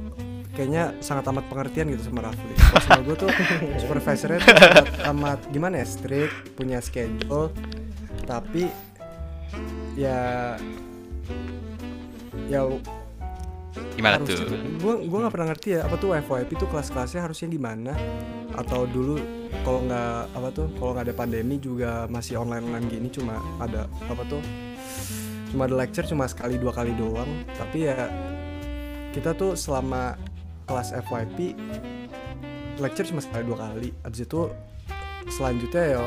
kayaknya 0.51 0.97
sangat 0.99 1.29
amat 1.29 1.45
pengertian 1.45 1.87
gitu 1.87 2.09
sama 2.09 2.25
Rafli. 2.25 2.51
Kalau 2.57 2.81
sama 2.81 3.01
gue 3.05 3.15
tuh 3.15 3.29
supervisornya 3.81 4.39
tuh 4.41 4.51
amat, 4.51 4.85
amat 5.07 5.39
gimana 5.53 5.79
ya 5.79 5.85
strict, 5.85 6.33
punya 6.57 6.81
schedule, 6.81 7.53
tapi 8.25 8.65
ya 9.93 10.57
ya 12.47 12.65
gimana 13.95 14.19
harus 14.19 14.35
tuh? 14.35 14.51
gue 14.51 14.93
gue 15.07 15.19
nggak 15.23 15.33
pernah 15.33 15.47
ngerti 15.53 15.67
ya 15.79 15.87
apa 15.87 15.95
tuh 15.95 16.11
FYP 16.11 16.49
tuh 16.59 16.67
kelas-kelasnya 16.67 17.21
harusnya 17.23 17.47
gimana 17.47 17.95
atau 18.51 18.83
dulu 18.83 19.15
kalau 19.63 19.79
nggak 19.87 20.21
apa 20.35 20.49
tuh 20.51 20.67
kalau 20.75 20.91
nggak 20.95 21.05
ada 21.07 21.15
pandemi 21.15 21.55
juga 21.61 22.09
masih 22.11 22.39
online 22.39 22.67
online 22.67 22.87
gini 22.91 23.07
cuma 23.07 23.39
ada 23.63 23.87
apa 24.11 24.23
tuh 24.27 24.43
cuma 25.51 25.67
ada 25.67 25.75
lecture 25.75 26.07
cuma 26.07 26.25
sekali 26.31 26.55
dua 26.55 26.71
kali 26.71 26.95
doang. 26.95 27.27
Tapi 27.59 27.91
ya 27.91 28.07
kita 29.11 29.35
tuh 29.35 29.59
selama 29.59 30.15
kelas 30.65 30.95
FYP 30.95 31.59
lecture 32.79 33.05
cuma 33.11 33.19
sekali 33.19 33.43
dua 33.43 33.59
kali. 33.59 33.91
Abis 34.07 34.23
itu 34.23 34.47
selanjutnya 35.27 35.83
ya 35.99 36.01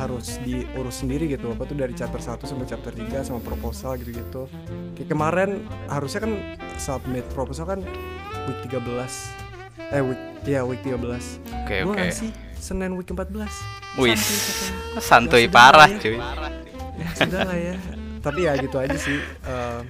harus 0.00 0.40
diurus 0.40 0.96
sendiri 0.98 1.28
gitu. 1.28 1.50
Apa 1.50 1.62
tuh 1.62 1.74
dari 1.74 1.92
chapter 1.92 2.16
1 2.16 2.40
sampai 2.40 2.64
chapter 2.64 2.88
3 2.90 3.20
sama 3.22 3.38
proposal 3.38 3.94
gitu-gitu. 3.96 4.48
Kayak 4.94 5.08
kemarin 5.08 5.50
harusnya 5.86 6.20
kan 6.20 6.32
submit 6.74 7.28
proposal 7.30 7.68
kan 7.68 7.80
week 8.46 8.58
13 8.64 8.80
eh 9.90 10.00
week 10.00 10.16
ya 10.42 10.62
week 10.62 10.80
13 10.80 10.96
oke 10.96 11.76
Gua 11.82 11.92
oke. 11.92 11.98
ngasih 12.00 12.30
Senin 12.54 12.94
week 12.94 13.06
14 13.06 13.36
wis 13.98 14.16
Santuy, 14.16 15.02
santuy 15.08 15.44
Ya 15.44 15.50
parah 15.50 15.88
ya. 15.88 15.98
cuy. 15.98 16.16
Ya 16.96 17.08
sudah 17.14 17.42
lah 17.42 17.58
ya. 17.58 17.74
Tapi 18.20 18.40
ya 18.44 18.52
gitu 18.56 18.76
aja 18.76 18.94
sih 18.94 19.18
eh, 19.20 19.80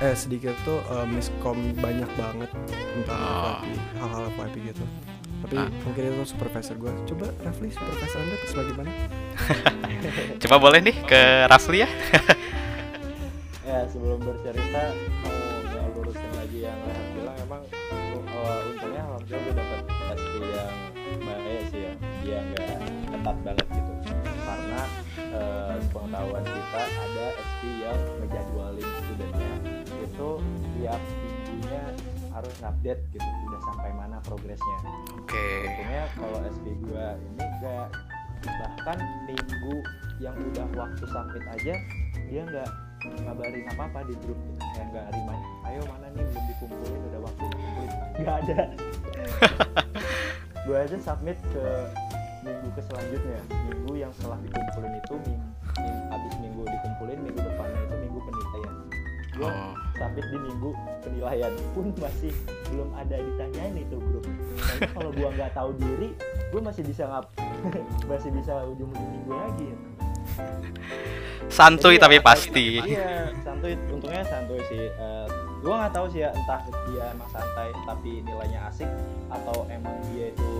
eh 0.00 0.14
sedikit 0.14 0.52
tuh 0.62 0.82
eh, 0.82 1.06
miskom 1.06 1.54
banyak 1.76 2.10
banget 2.12 2.50
tentang 2.66 3.20
Oh. 3.22 3.56
FYP, 3.56 3.66
hal-hal 3.96 4.24
FYP 4.28 4.54
gitu 4.68 4.84
tapi 5.42 5.54
Ah. 5.58 5.68
mungkin 5.82 6.02
itu 6.06 6.22
supervisor 6.24 6.76
gue 6.78 6.92
coba 7.10 7.26
Rafli 7.42 7.68
supervisor 7.68 8.18
anda 8.22 8.36
bagaimana? 8.38 8.90
Coba 10.42 10.56
boleh 10.58 10.80
nih 10.82 10.96
ke 11.02 11.20
Rafli 11.46 11.82
ya. 11.82 11.88
Ya 13.62 13.86
sebelum 13.86 14.18
bercerita 14.20 14.90
mau 15.22 15.38
mau 15.70 15.86
lurusin 15.94 16.30
lagi 16.34 16.66
yang 16.66 16.74
Rehan 16.82 17.06
bilang 17.14 17.36
emang 17.40 17.62
uh, 17.62 18.68
untungnya 18.68 19.02
alhamdulillah 19.06 19.38
gue 19.38 19.54
dapat 19.54 19.80
SP 20.18 20.34
yang 20.42 20.74
baik 21.22 21.62
sih 21.70 21.80
ya. 21.86 21.92
Dia 22.26 22.38
nggak 22.42 22.68
ketat 23.06 23.36
banget 23.46 23.66
gitu. 23.70 23.92
Karena 24.42 24.82
uh, 25.30 25.76
pengetahuan 25.94 26.42
kita 26.44 26.82
ada 26.90 27.26
SP 27.38 27.60
yang 27.80 27.98
ngejadwalin 28.18 28.88
studennya 28.98 29.52
itu 30.02 30.30
tiap 30.76 31.00
minggunya 31.22 31.82
harus 32.32 32.56
update 32.64 33.02
gitu 33.12 33.28
udah 33.48 33.60
sampai 33.62 33.90
mana 33.92 34.16
progresnya. 34.24 34.78
Oke. 35.16 35.46
Untungnya 35.68 36.04
kalau 36.16 36.38
SP 36.48 36.66
gue 36.80 37.06
ini 37.20 37.44
enggak 37.44 37.88
bahkan 38.42 38.98
minggu 39.22 39.76
yang 40.18 40.34
udah 40.34 40.66
waktu 40.74 41.04
submit 41.06 41.44
aja 41.46 41.74
dia 42.26 42.42
nggak 42.42 42.70
ngabarin 43.22 43.66
apa 43.70 43.82
apa 43.86 44.00
di 44.06 44.14
grup 44.22 44.38
gitu. 44.50 44.62
kayak 44.74 44.86
nggak 44.90 45.06
remind 45.14 45.44
ayo 45.70 45.82
mana 45.86 46.06
nih 46.14 46.24
belum 46.26 46.44
dikumpulin 46.50 47.00
udah 47.12 47.20
waktu 47.22 47.42
dikumpulin. 47.50 47.92
Nggak 48.22 48.36
ada. 48.46 48.58
Gue 50.66 50.76
aja 50.78 50.96
submit 51.02 51.38
ke 51.50 51.66
minggu 52.46 52.68
ke 52.74 52.82
selanjutnya. 52.86 53.40
Minggu 53.70 53.92
yang 53.98 54.12
setelah 54.14 54.38
dikumpulin 54.42 54.92
itu 54.98 55.14
minggu, 55.26 55.50
habis 56.10 56.34
minggu 56.38 56.62
dikumpulin 56.66 57.18
minggu 57.18 57.40
depannya 57.42 57.78
itu 57.82 57.94
minggu 57.98 58.18
penilaian 58.22 58.74
gue 59.32 59.48
Oh. 59.48 59.72
submit 59.96 60.26
di 60.28 60.38
minggu 60.38 60.70
penilaian 61.00 61.52
pun 61.72 61.88
masih 61.96 62.32
belum 62.68 62.92
ada 62.92 63.16
ditanyain 63.16 63.74
itu 63.80 63.96
grup 63.96 64.24
Karena 64.60 64.88
kalau 64.92 65.10
gua 65.12 65.28
nggak 65.32 65.52
tahu 65.56 65.70
diri 65.80 66.10
gue 66.52 66.60
masih 66.60 66.82
bisa 66.84 67.08
ngap 67.08 67.26
masih 68.10 68.30
bisa 68.34 68.52
ujung-ujung 68.68 69.08
minggu 69.08 69.32
lagi. 69.32 69.66
Ya. 69.72 69.78
santuy 71.48 71.96
Jadi 71.96 72.02
tapi 72.04 72.16
ya, 72.16 72.22
pasti. 72.24 72.66
Iya 72.92 73.12
santuy. 73.40 73.72
Untungnya 73.88 74.22
santuy 74.24 74.60
sih. 74.68 74.84
Eh, 74.88 75.26
gue 75.62 75.70
nggak 75.72 75.92
tahu 75.94 76.06
sih 76.10 76.20
ya 76.26 76.30
entah 76.34 76.60
dia 76.90 77.04
emang 77.14 77.30
santai 77.30 77.70
tapi 77.86 78.18
nilainya 78.26 78.66
asik 78.66 78.90
atau 79.30 79.62
emang 79.70 79.94
dia 80.10 80.34
itu 80.34 80.52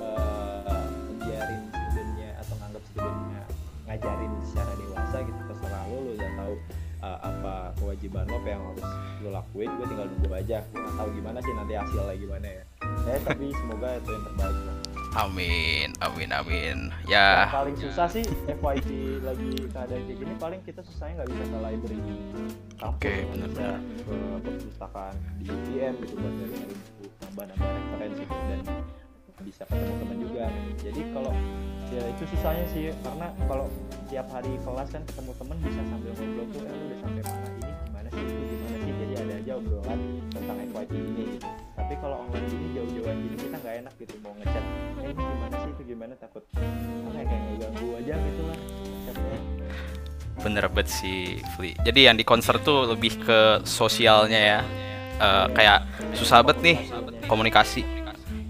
eh, 0.00 0.84
biarin 1.20 1.62
studentnya 1.68 2.30
atau 2.40 2.54
nganggap 2.56 2.82
studentnya 2.88 3.42
ngajarin 3.84 4.32
secara 4.48 4.72
dewasa 4.80 5.16
gitu 5.20 5.40
terserah 5.44 5.82
lo 5.92 5.96
lo 6.00 6.10
udah 6.16 6.30
tahu 6.40 6.54
eh, 7.00 7.18
apa 7.20 7.54
kewajiban 7.80 8.24
lo 8.28 8.36
apa 8.38 8.48
yang 8.48 8.62
harus 8.62 8.88
lo 9.20 9.28
lakuin 9.34 9.70
gue 9.76 9.86
tinggal 9.88 10.06
nunggu 10.08 10.30
aja. 10.36 10.58
Gue 10.70 10.80
nggak 10.80 10.96
tahu 10.96 11.08
gimana 11.16 11.38
sih 11.40 11.52
nanti 11.56 11.72
hasilnya 11.76 12.16
gimana 12.16 12.46
ya. 12.48 12.64
Ya 13.08 13.14
tapi 13.24 13.46
semoga 13.60 13.88
itu 13.96 14.10
yang 14.12 14.24
terbaik 14.28 14.58
lah. 14.68 14.76
Amin, 15.10 15.90
amin, 15.98 16.30
amin. 16.30 16.78
yang 17.10 17.10
Ya, 17.10 17.50
paling 17.50 17.74
susah 17.74 18.06
sih 18.06 18.22
FYP 18.46 19.18
lagi 19.26 19.66
keadaan 19.74 20.06
kayak 20.06 20.18
gini 20.22 20.34
paling 20.38 20.60
kita 20.62 20.86
susahnya 20.86 21.18
nggak 21.18 21.30
bisa 21.34 21.44
ke 21.50 21.58
library. 21.58 21.98
Oke, 22.78 23.14
bisa 23.26 23.68
ke 24.06 24.16
perpustakaan 24.38 25.14
di 25.42 25.50
UPM 25.50 25.98
gitu 25.98 26.14
buat 26.14 26.34
dari 26.38 26.58
buku 26.62 27.04
nambah-nambah 27.26 27.70
referensi 27.74 28.22
gitu, 28.22 28.38
dan 28.46 28.60
bisa 29.42 29.62
ketemu 29.68 29.94
teman 30.00 30.16
juga. 30.20 30.44
Jadi 30.80 31.00
kalau 31.12 31.32
ya 31.90 32.02
itu 32.06 32.22
susahnya 32.30 32.64
sih 32.70 32.82
karena 33.02 33.26
kalau 33.50 33.66
tiap 34.06 34.26
hari 34.30 34.52
kelas 34.62 34.88
kan 34.94 35.02
ketemu 35.02 35.32
teman 35.38 35.56
bisa 35.58 35.80
sambil 35.90 36.12
ngobrol 36.14 36.46
tuh 36.54 36.60
lu 36.62 36.70
udah 36.70 36.98
sampai 37.02 37.22
mana? 37.26 37.48
Ini 37.50 37.72
gimana 37.86 38.08
sih? 38.10 38.22
Itu 38.22 38.42
gimana 38.46 38.76
sih? 38.78 38.92
Jadi 38.94 39.14
ada 39.18 39.34
aja 39.42 39.52
obrolan 39.58 40.00
tentang 40.30 40.56
FYP 40.70 40.92
ini 40.94 41.22
gitu. 41.34 41.48
Tapi 41.74 41.92
kalau 41.98 42.16
online 42.22 42.46
gini 42.46 42.66
jauh-jauhan 42.78 43.16
gini 43.18 43.36
kita 43.36 43.56
nggak 43.58 43.74
enak 43.82 43.94
gitu 43.98 44.14
mau 44.22 44.32
ngechat 44.38 44.64
eh 45.00 45.08
ini 45.10 45.22
gimana 45.22 45.54
sih? 45.58 45.70
Itu 45.74 45.82
gimana? 45.84 46.12
Takut 46.20 46.44
apa 46.54 47.18
ya, 47.18 47.24
kayak 47.26 47.42
ngeganggu 47.50 47.86
aja 47.98 48.14
gitu 48.14 48.42
lah. 48.46 48.58
Chatnya 49.08 49.38
bener 50.40 50.64
banget 50.72 50.88
sih, 50.88 51.36
Fli. 51.52 51.76
Jadi 51.84 52.08
yang 52.08 52.16
di 52.16 52.24
konser 52.24 52.56
tuh 52.64 52.88
lebih 52.96 53.20
ke 53.20 53.60
sosialnya 53.68 54.40
ya. 54.40 54.60
Eh, 55.20 55.46
kayak 55.52 55.84
susah 56.16 56.40
banget 56.40 56.64
nih 56.64 56.76
komunikasi. 57.28 57.84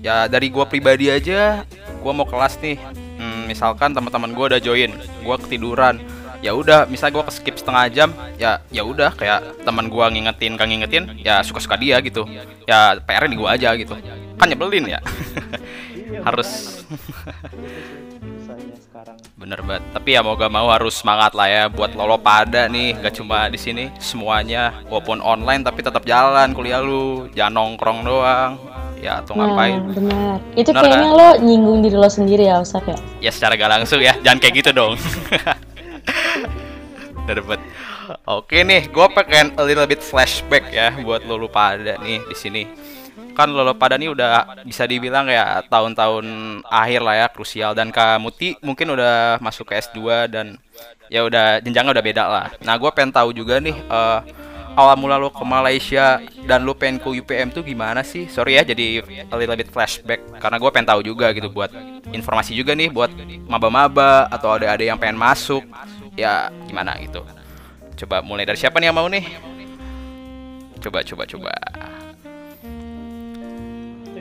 Ya 0.00 0.24
dari 0.26 0.48
gua 0.48 0.64
pribadi 0.64 1.12
aja, 1.12 1.68
gua 2.00 2.12
mau 2.16 2.24
kelas 2.24 2.56
nih. 2.64 2.80
Hmm, 3.20 3.44
misalkan 3.44 3.92
teman-teman 3.92 4.32
gua 4.32 4.56
udah 4.56 4.60
join, 4.60 4.96
gua 5.20 5.36
ketiduran. 5.36 6.00
Ya 6.40 6.56
udah, 6.56 6.88
misal 6.88 7.12
gua 7.12 7.28
ke 7.28 7.32
skip 7.36 7.60
setengah 7.60 7.84
jam, 7.92 8.08
ya 8.40 8.64
ya 8.72 8.80
udah 8.80 9.12
kayak 9.12 9.60
teman 9.60 9.92
gua 9.92 10.08
ngingetin, 10.08 10.56
kan 10.56 10.72
ngingetin, 10.72 11.20
ya 11.20 11.44
suka-suka 11.44 11.76
dia 11.76 12.00
gitu. 12.00 12.24
Ya 12.64 12.96
PR 13.04 13.28
di 13.28 13.36
gua 13.36 13.60
aja 13.60 13.76
gitu. 13.76 13.92
Kan 14.40 14.48
nyebelin 14.48 14.88
ya. 14.88 15.04
Harus 16.26 16.48
Bener 19.40 19.60
banget. 19.64 19.84
Tapi 19.96 20.08
ya 20.12 20.20
mau 20.20 20.36
gak 20.36 20.52
mau 20.52 20.68
harus 20.68 21.00
semangat 21.00 21.32
lah 21.32 21.48
ya 21.48 21.64
buat 21.72 21.96
lolo 21.96 22.20
pada 22.20 22.68
nih. 22.68 23.00
Gak 23.00 23.16
cuma 23.16 23.48
di 23.48 23.56
sini, 23.56 23.88
semuanya 23.96 24.84
walaupun 24.92 25.24
online 25.24 25.64
tapi 25.64 25.80
tetap 25.80 26.04
jalan 26.04 26.52
kuliah 26.52 26.84
lu. 26.84 27.30
Jangan 27.32 27.52
nongkrong 27.56 28.00
doang. 28.04 28.60
Ya 29.00 29.18
atau 29.18 29.32
Nah, 29.32 29.48
ngapain? 29.48 29.80
benar. 29.90 30.36
Itu 30.52 30.70
Benar, 30.70 30.82
kayaknya 30.84 31.10
lo 31.10 31.28
nyinggung 31.40 31.80
diri 31.80 31.96
lo 31.96 32.06
sendiri 32.06 32.44
ya, 32.44 32.60
Ustaz 32.60 32.84
ya. 32.84 32.96
Ya 33.18 33.30
secara 33.32 33.56
gak 33.56 33.72
langsung 33.72 33.98
ya. 33.98 34.12
Jangan 34.20 34.38
kayak 34.38 34.54
gitu 34.60 34.70
dong. 34.70 34.94
Bener 37.24 37.40
banget. 37.40 37.62
Oke 38.26 38.60
nih, 38.60 38.90
gue 38.90 39.06
pengen 39.14 39.54
a 39.54 39.62
little 39.62 39.86
bit 39.86 40.02
flashback 40.02 40.66
ya 40.68 40.90
buat 41.00 41.22
lolo 41.22 41.46
pada 41.46 41.96
nih 41.96 42.20
di 42.20 42.36
sini. 42.36 42.62
Kan 43.32 43.54
lolo 43.54 43.72
pada 43.72 43.94
nih 43.94 44.10
udah 44.10 44.60
bisa 44.66 44.84
dibilang 44.84 45.30
ya 45.30 45.62
tahun-tahun 45.64 46.26
akhir 46.66 47.00
lah 47.00 47.14
ya 47.16 47.26
krusial 47.30 47.72
dan 47.72 47.88
Kak 47.88 48.18
Muti 48.18 48.58
mungkin 48.60 48.90
udah 48.90 49.38
masuk 49.38 49.70
ke 49.70 49.78
S2 49.78 50.26
dan 50.26 50.58
ya 51.06 51.22
udah 51.22 51.62
jenjangnya 51.62 51.94
udah 51.94 52.04
beda 52.04 52.24
lah. 52.26 52.46
Nah, 52.60 52.74
gue 52.74 52.90
pengen 52.90 53.14
tahu 53.14 53.30
juga 53.30 53.62
nih 53.62 53.78
eh, 53.78 54.18
awal 54.76 54.96
mula 54.98 55.16
lo 55.18 55.30
ke 55.30 55.42
Malaysia 55.42 56.22
dan 56.46 56.62
lo 56.62 56.74
pengen 56.74 57.02
ke 57.02 57.08
UPM 57.10 57.50
tuh 57.50 57.62
gimana 57.66 58.02
sih? 58.06 58.30
Sorry 58.30 58.58
ya 58.58 58.62
jadi 58.62 59.02
a 59.30 59.34
little 59.38 59.56
bit 59.58 59.70
flashback 59.70 60.22
karena 60.38 60.56
gue 60.58 60.70
pengen 60.70 60.88
tahu 60.88 61.00
juga 61.02 61.30
gitu 61.34 61.50
buat 61.50 61.70
informasi 62.10 62.54
juga 62.54 62.74
nih 62.74 62.90
buat 62.90 63.10
maba-maba 63.46 64.30
atau 64.30 64.54
ada 64.54 64.74
ada 64.74 64.84
yang 64.84 64.98
pengen 64.98 65.18
masuk 65.18 65.64
ya 66.14 66.50
gimana 66.66 66.94
gitu. 67.02 67.22
Coba 68.04 68.22
mulai 68.24 68.48
dari 68.48 68.56
siapa 68.56 68.80
nih 68.80 68.88
yang 68.90 68.96
mau 68.96 69.08
nih? 69.10 69.24
Coba 70.80 71.04
coba 71.04 71.24
coba. 71.28 71.52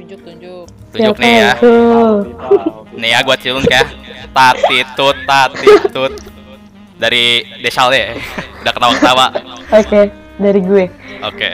tunjuk 0.09 0.25
tunjuk 0.25 0.65
Tunjuk 0.89 1.17
nih 1.21 1.33
ya. 1.37 1.51
Nih 2.97 3.09
ya 3.13 3.19
gua 3.21 3.37
cilung 3.37 3.63
ya. 3.69 3.85
Tatitut 4.33 5.17
tatitut 5.23 6.13
dari 6.99 7.45
Desal 7.63 7.93
ya. 7.93 8.17
Udah 8.59 8.73
ketawa-ketawa. 8.75 9.25
Oke, 9.69 10.11
dari 10.39 10.61
gue. 10.63 10.85
Oke. 11.21 11.51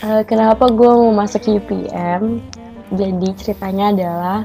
Eh, 0.00 0.22
kenapa 0.28 0.68
gue 0.68 0.88
mau 0.88 1.12
masuk 1.12 1.44
UPM? 1.48 2.40
Jadi 2.92 3.28
ceritanya 3.40 3.92
adalah 3.92 4.38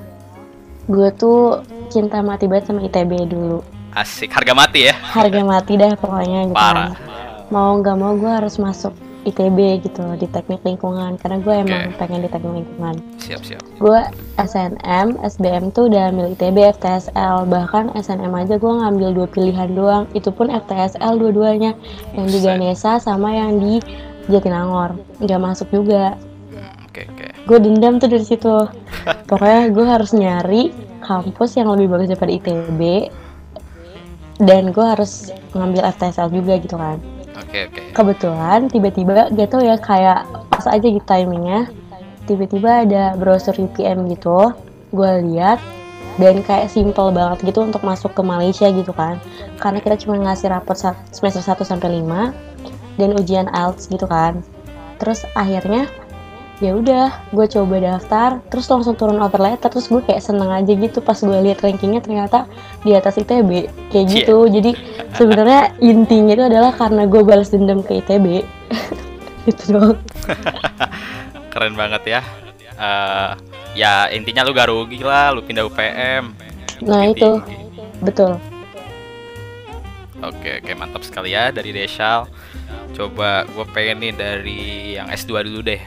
gue 0.85 1.09
tuh 1.15 1.61
cinta 1.91 2.19
mati 2.23 2.47
banget 2.47 2.71
sama 2.71 2.83
ITB 2.88 3.11
dulu. 3.29 3.59
Asik 3.95 4.31
harga 4.35 4.51
mati 4.51 4.91
ya. 4.91 4.95
Harga 4.95 5.41
mati 5.43 5.79
dah 5.79 5.95
pokoknya 5.95 6.51
gitu 6.51 6.57
Parah. 6.57 6.91
kan. 6.91 7.47
Mau 7.53 7.79
nggak 7.79 7.95
mau 7.95 8.13
gue 8.19 8.31
harus 8.31 8.55
masuk 8.59 8.91
ITB 9.25 9.81
gitu 9.81 10.05
di 10.15 10.29
teknik 10.29 10.61
lingkungan 10.61 11.17
karena 11.17 11.38
gue 11.41 11.53
emang 11.65 11.83
pengen 11.97 12.23
di 12.23 12.29
teknik 12.29 12.63
lingkungan. 12.63 12.95
Siap 13.17 13.41
siap. 13.43 13.61
Gue 13.81 13.99
SNM, 14.38 15.17
SBM 15.25 15.73
tuh 15.73 15.89
udah 15.89 16.13
ambil 16.13 16.31
ITB, 16.38 16.77
FTSL, 16.77 17.49
bahkan 17.49 17.89
SNM 17.97 18.31
aja 18.31 18.61
gue 18.61 18.69
ngambil 18.71 19.09
dua 19.17 19.27
pilihan 19.27 19.69
doang. 19.73 20.05
Itu 20.13 20.29
pun 20.29 20.53
FTSL 20.53 21.17
dua-duanya, 21.17 21.73
yang 22.13 22.27
di. 22.29 22.39
Ganesa 22.45 23.01
sama 23.01 23.33
yang 23.33 23.57
di 23.57 23.81
Jatinangor. 24.29 25.01
Nggak 25.17 25.41
masuk 25.41 25.67
juga. 25.73 26.13
Oke 26.85 27.09
oke. 27.09 27.25
Gue 27.49 27.57
dendam 27.57 27.97
tuh 27.97 28.05
dari 28.05 28.21
situ. 28.21 28.69
Pokoknya 29.25 29.73
gue 29.73 29.85
harus 29.89 30.13
nyari 30.13 30.69
kampus 31.01 31.57
yang 31.57 31.73
lebih 31.73 31.89
bagus 31.89 32.13
daripada 32.13 32.31
ITB. 32.38 33.09
Dan 34.38 34.69
gue 34.69 34.85
harus 34.85 35.33
ngambil 35.57 35.89
FTSL 35.89 36.29
juga 36.29 36.61
gitu 36.61 36.77
kan 36.77 37.01
Oke 37.36 37.67
oke. 37.67 37.82
kebetulan 37.91 38.71
tiba-tiba 38.71 39.28
gak 39.28 39.50
tau 39.52 39.60
ya 39.60 39.76
kayak 39.76 40.24
pas 40.48 40.65
aja 40.71 40.88
gitu 40.88 41.04
timingnya 41.04 41.67
tiba-tiba 42.26 42.88
ada 42.88 43.13
brosur 43.19 43.54
UPM 43.60 44.08
gitu 44.08 44.56
gue 44.95 45.12
lihat 45.32 45.60
dan 46.15 46.39
kayak 46.39 46.71
simple 46.71 47.12
banget 47.12 47.43
gitu 47.43 47.67
untuk 47.67 47.84
masuk 47.84 48.15
ke 48.15 48.24
Malaysia 48.24 48.71
gitu 48.71 48.95
kan 48.95 49.19
karena 49.60 49.84
kita 49.84 49.95
cuma 50.00 50.15
ngasih 50.24 50.48
rapor 50.48 50.80
semester 51.12 51.43
1 51.43 51.60
sampai 51.67 52.00
5 52.00 52.32
dan 52.95 53.10
ujian 53.19 53.48
IELTS 53.52 53.91
gitu 53.91 54.08
kan 54.08 54.39
terus 54.95 55.28
akhirnya 55.36 55.91
ya 56.63 56.72
udah 56.72 57.12
gue 57.36 57.46
coba 57.52 57.76
daftar 57.84 58.30
terus 58.48 58.72
langsung 58.72 58.96
turun 58.96 59.20
offer 59.20 59.44
letter 59.44 59.68
terus 59.68 59.91
gue 59.91 60.00
kayak 60.00 60.24
seneng 60.24 60.48
aja 60.48 60.72
gitu 60.72 61.04
pas 61.04 61.20
gue 61.20 61.39
lihat 61.44 61.60
rankingnya 61.60 62.00
ternyata 62.00 62.48
di 62.88 62.96
atas 62.96 63.20
ITB 63.20 63.68
kayak 63.91 64.08
Cie. 64.08 64.24
gitu 64.24 64.48
jadi 64.48 64.72
sebenarnya 65.20 65.76
intinya 65.84 66.32
itu 66.32 66.46
adalah 66.48 66.72
karena 66.72 67.04
gue 67.04 67.22
balas 67.28 67.52
dendam 67.52 67.84
ke 67.84 68.00
ITB 68.00 68.48
itu 69.52 69.63
doang 69.68 70.00
Keren 71.56 71.72
banget 71.80 72.20
ya. 72.20 72.22
Eh, 72.76 73.32
ya 73.80 74.12
intinya 74.12 74.44
lu 74.44 74.52
gak 74.52 74.68
rugi 74.68 75.00
lah, 75.00 75.32
lu 75.32 75.39
pindah 75.39 75.63
UPM. 75.63 76.36
nah 76.84 77.08
itu 77.08 77.39
betul 78.04 78.36
Oke 80.20 80.60
oke 80.60 80.72
mantap 80.76 81.08
sekali 81.08 81.32
ya 81.32 81.56
dari 81.56 81.72
Desal. 81.72 82.28
Coba 82.91 83.48
gue 83.48 83.65
pengen 83.72 84.04
nih 84.04 84.13
dari 84.15 84.62
yang 85.00 85.08
S2 85.08 85.48
dulu 85.48 85.60
deh. 85.63 85.80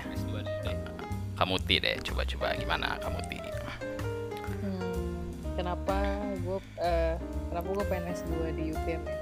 Kamuti 1.38 1.79
deh, 1.79 1.94
coba-coba 2.03 2.59
gimana 2.59 2.98
Kamuti? 2.98 3.38
Hmm, 4.59 5.31
kenapa 5.55 6.18
gue 6.42 6.59
kenapa 7.55 7.68
gue 7.79 7.85
pengen 7.87 8.11
S2 8.11 8.59
di 8.59 8.74
UPM 8.74 9.03
ya? 9.07 9.18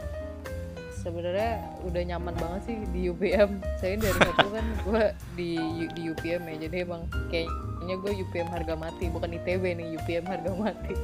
Sebenarnya 0.97 1.61
udah 1.85 2.03
nyaman 2.09 2.35
banget 2.41 2.61
sih 2.73 2.77
di 2.89 3.13
UPM. 3.13 3.61
Saya 3.77 4.01
dari 4.01 4.17
satu 4.17 4.49
kan 4.49 4.65
gue 4.65 5.05
di 5.37 5.53
di 5.93 6.03
UPM 6.09 6.49
ya, 6.49 6.57
jadi 6.67 6.89
emang 6.89 7.05
kayaknya 7.29 7.95
gue 8.01 8.13
UPM 8.25 8.49
harga 8.49 8.75
mati, 8.81 9.13
bukan 9.13 9.37
ITB 9.37 9.77
nih 9.77 10.01
UPM 10.01 10.25
harga 10.25 10.51
mati. 10.57 10.97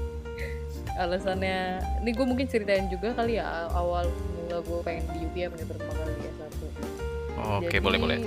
Alasannya, 1.04 1.84
ini 2.00 2.10
gue 2.16 2.24
mungkin 2.24 2.48
ceritain 2.48 2.88
juga 2.88 3.12
kali 3.12 3.36
ya 3.36 3.68
awal 3.76 4.08
mula 4.48 4.64
gue 4.64 4.78
pengen 4.80 5.04
di 5.12 5.28
UPM 5.28 5.60
nih 5.60 5.66
pertama 5.68 5.92
kali 5.92 6.12
ya 6.24 6.32
satu. 6.40 6.66
Oke 7.60 7.76
boleh 7.84 8.00
boleh. 8.00 8.18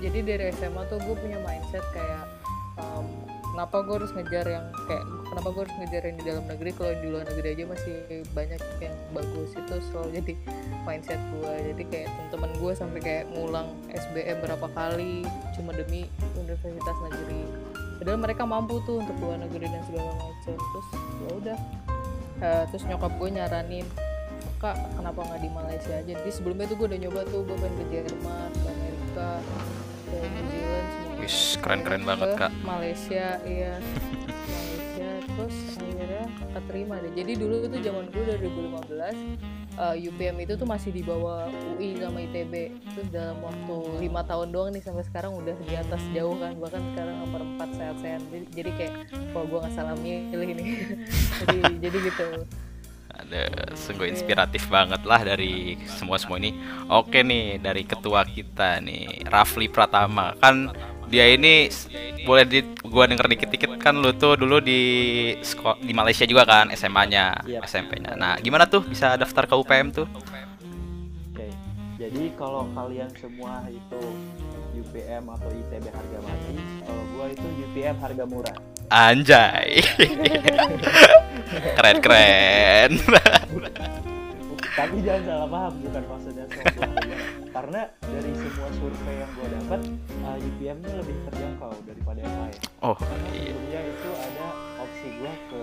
Jadi 0.00 0.18
dari 0.24 0.44
SMA 0.56 0.82
tuh 0.88 0.98
gue 1.04 1.16
punya 1.16 1.38
mindset 1.44 1.84
kayak 1.92 2.24
um, 2.80 3.06
kenapa 3.52 3.84
gue 3.84 3.94
harus 4.00 4.12
ngejar 4.16 4.46
yang 4.48 4.66
kayak 4.88 5.04
kenapa 5.28 5.48
gue 5.52 5.62
harus 5.68 5.76
ngejar 5.76 6.02
yang 6.08 6.16
di 6.16 6.24
dalam 6.24 6.44
negeri 6.48 6.70
kalau 6.72 6.92
di 6.96 7.06
luar 7.12 7.24
negeri 7.28 7.48
aja 7.52 7.64
masih 7.68 7.94
banyak 8.32 8.60
yang 8.80 8.96
bagus. 9.12 9.48
Itu 9.52 9.74
selalu 9.92 10.08
jadi 10.22 10.32
mindset 10.88 11.20
gue 11.20 11.52
jadi 11.76 11.82
kayak 11.92 12.08
teman-teman 12.08 12.50
gue 12.56 12.72
sampai 12.72 13.00
kayak 13.04 13.24
ngulang 13.36 13.68
SBM 13.92 14.38
berapa 14.40 14.66
kali 14.72 15.28
cuma 15.54 15.76
demi 15.76 16.08
universitas 16.40 16.96
negeri. 17.04 17.44
Padahal 18.00 18.16
mereka 18.16 18.48
mampu 18.48 18.80
tuh 18.88 19.04
untuk 19.04 19.12
luar 19.20 19.36
negeri 19.36 19.68
dan 19.68 19.84
segala 19.84 20.16
macam. 20.16 20.56
Terus 20.56 20.88
ya 20.96 21.30
udah 21.36 21.58
Eh, 22.40 22.64
terus 22.72 22.88
nyokap 22.88 23.12
gue 23.20 23.28
nyaranin 23.36 23.86
kak 24.60 24.76
kenapa 24.96 25.24
nggak 25.24 25.40
di 25.44 25.50
Malaysia 25.52 25.92
aja? 25.92 26.12
Jadi 26.16 26.30
sebelumnya 26.32 26.64
tuh 26.68 26.76
gue 26.80 26.86
udah 26.88 27.00
nyoba 27.00 27.20
tuh 27.28 27.40
gue 27.44 27.56
pengen 27.60 27.76
ke 27.76 27.84
Jerman 27.92 28.50
ke 28.56 28.68
Amerika 28.68 29.28
ke 30.10 30.26
New 30.26 30.46
Zealand 30.50 30.88
Wis, 31.20 31.36
keren-keren 31.60 32.02
banget, 32.02 32.34
ke 32.34 32.38
Kak. 32.40 32.52
Malaysia 32.64 33.38
iya. 33.44 33.76
Malaysia 34.48 35.10
terus 35.22 35.56
akhirnya 35.78 36.24
keterima 36.56 36.94
deh. 36.98 37.12
Jadi 37.12 37.32
dulu 37.36 37.54
itu 37.68 37.76
zaman 37.84 38.04
gue 38.10 38.24
dari 38.24 38.48
2015 38.48 39.78
eh, 39.78 39.96
UPM 40.10 40.36
itu 40.42 40.52
tuh 40.56 40.68
masih 40.68 40.90
di 40.90 41.02
bawah 41.04 41.46
UI 41.76 42.00
sama 42.00 42.18
ITB 42.24 42.54
terus 42.96 43.08
dalam 43.12 43.38
waktu 43.44 43.76
lima 44.00 44.24
tahun 44.24 44.48
doang 44.50 44.72
nih 44.72 44.82
sampai 44.82 45.04
sekarang 45.06 45.36
udah 45.36 45.54
di 45.60 45.74
atas 45.76 46.02
jauh 46.16 46.34
kan. 46.40 46.56
Bahkan 46.56 46.82
sekarang 46.92 47.16
nomor 47.20 47.40
4 47.60 47.78
sehat-sehat. 47.78 48.22
Jadi, 48.32 48.46
jadi 48.56 48.70
kayak 48.74 48.94
kalau 49.36 49.46
gue 49.46 49.58
nggak 49.60 49.74
salah 49.76 49.94
milih 50.00 50.50
nih. 50.56 50.66
Jadi 51.40 51.58
jadi 51.80 51.98
gitu 52.04 52.28
Ada 53.30 53.46
sungguh 53.78 54.10
inspiratif 54.10 54.66
banget 54.66 55.06
lah 55.06 55.22
dari 55.22 55.78
semua 55.86 56.18
semua 56.18 56.42
ini. 56.42 56.50
Oke 56.90 57.22
nih 57.22 57.62
dari 57.62 57.86
ketua 57.86 58.26
kita 58.26 58.82
nih 58.82 59.22
Rafli 59.30 59.70
Pratama 59.70 60.34
kan 60.42 60.74
dia 61.06 61.30
ini 61.30 61.70
boleh 62.26 62.42
di 62.42 62.58
gua 62.86 63.06
denger 63.06 63.30
dikit-dikit 63.30 63.78
kan 63.78 63.98
lu 63.98 64.10
tuh 64.18 64.34
dulu 64.34 64.58
di 64.58 64.82
di 65.82 65.92
Malaysia 65.94 66.26
juga 66.26 66.42
kan 66.42 66.74
SMA-nya, 66.74 67.46
Iya. 67.46 67.62
SMP-nya. 67.66 68.18
Nah, 68.18 68.34
gimana 68.38 68.66
tuh 68.66 68.82
bisa 68.82 69.14
daftar 69.14 69.46
ke 69.46 69.54
UPM 69.54 69.90
tuh? 69.94 70.06
Oke, 71.30 71.46
jadi 71.98 72.34
kalau 72.34 72.66
kalian 72.74 73.10
semua 73.18 73.62
itu 73.70 74.02
UPM 74.74 75.26
atau 75.30 75.50
ITB 75.50 75.86
harga 75.90 76.18
mati, 76.22 76.54
kalau 76.86 77.02
gua 77.14 77.26
itu 77.30 77.46
UPM 77.62 77.96
harga 77.98 78.24
murah. 78.26 78.58
Anjay. 78.90 79.78
Keren-keren. 81.78 82.98
Tapi 84.70 84.96
jangan 85.06 85.22
salah 85.26 85.48
paham, 85.50 85.72
bukan 85.82 86.02
maksudnya 86.10 86.44
sombong 86.50 86.92
aja. 86.98 87.16
Karena 87.54 87.82
dari 88.02 88.32
semua 88.34 88.68
survei 88.74 89.16
yang 89.22 89.30
gua 89.34 89.48
dapat, 89.50 89.80
uh, 90.26 90.38
UPM 90.38 90.78
ini 90.82 90.92
lebih 90.98 91.16
terjangkau 91.30 91.72
daripada 91.86 92.18
yang 92.22 92.36
lain. 92.48 92.58
Oh, 92.82 92.96
Karena 92.98 93.28
iya. 93.30 93.50
sebelumnya 93.50 93.80
itu 93.86 94.10
ada 94.14 94.46
opsi 94.82 95.08
gua 95.22 95.32
ke 95.50 95.62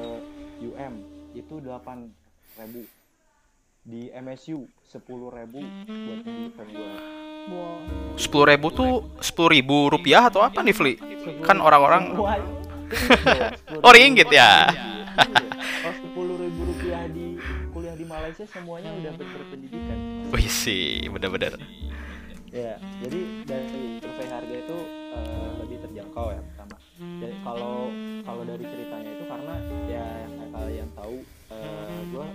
UM 0.58 0.94
itu 1.36 1.56
8.000 1.62 2.88
di 3.88 4.02
MSU 4.12 4.68
10.000 4.88 5.08
buat 5.08 6.20
UPM 6.28 7.18
wow 7.48 7.80
Sepuluh 8.18 8.46
ribu 8.50 8.68
tuh 8.74 8.92
sepuluh 9.22 9.54
ribu 9.54 9.94
rupiah 9.94 10.28
atau 10.28 10.42
apa 10.42 10.66
nih, 10.66 10.74
Fli? 10.74 10.94
Kan 11.46 11.62
orang-orang 11.62 12.18
Oh, 13.84 13.92
ringgit 13.92 14.30
ya? 14.32 14.72
Oh, 15.84 15.94
sepuluh 15.98 16.36
ribu 16.40 16.72
rupiah 16.72 17.04
di 17.12 17.36
kuliah 17.74 17.96
di 17.98 18.06
Malaysia 18.08 18.46
semuanya 18.48 18.92
udah 18.96 19.14
berpendidikan. 19.18 19.98
Wih 20.32 20.50
sih, 20.50 21.06
bener-bener. 21.10 21.58
Ya, 22.48 22.80
jadi 23.04 23.20
dari 23.44 24.00
survei 24.00 24.28
harga 24.32 24.56
itu 24.56 24.78
eh, 25.14 25.52
lebih 25.60 25.78
terjangkau 25.84 26.32
ya 26.32 26.42
pertama. 26.42 26.76
Jadi 26.98 27.36
kalau 27.44 27.92
kalau 28.24 28.44
dari 28.48 28.64
ceritanya 28.64 29.12
itu 29.20 29.26
karena 29.28 29.56
ya 29.92 30.06
yang 30.24 30.34
kayak 30.40 30.52
kalian 30.56 30.90
tahu, 30.96 31.18
eh 31.52 32.00
gue 32.08 32.28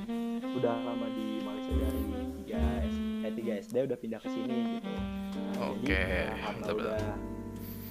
udah 0.60 0.74
lama 0.84 1.06
di 1.16 1.26
Malaysia 1.40 1.74
dari 1.80 2.00
3 2.44 2.86
S, 2.86 2.94
eh 3.24 3.32
3 3.32 3.62
SD 3.64 3.76
udah 3.88 3.98
pindah 3.98 4.20
ke 4.20 4.28
sini 4.28 4.56
gitu. 4.78 4.90
Nah, 4.92 5.72
Oke, 5.72 5.96
jadi, 5.96 6.28
karena 6.28 6.60
mantap, 6.60 6.76
udah 6.76 7.31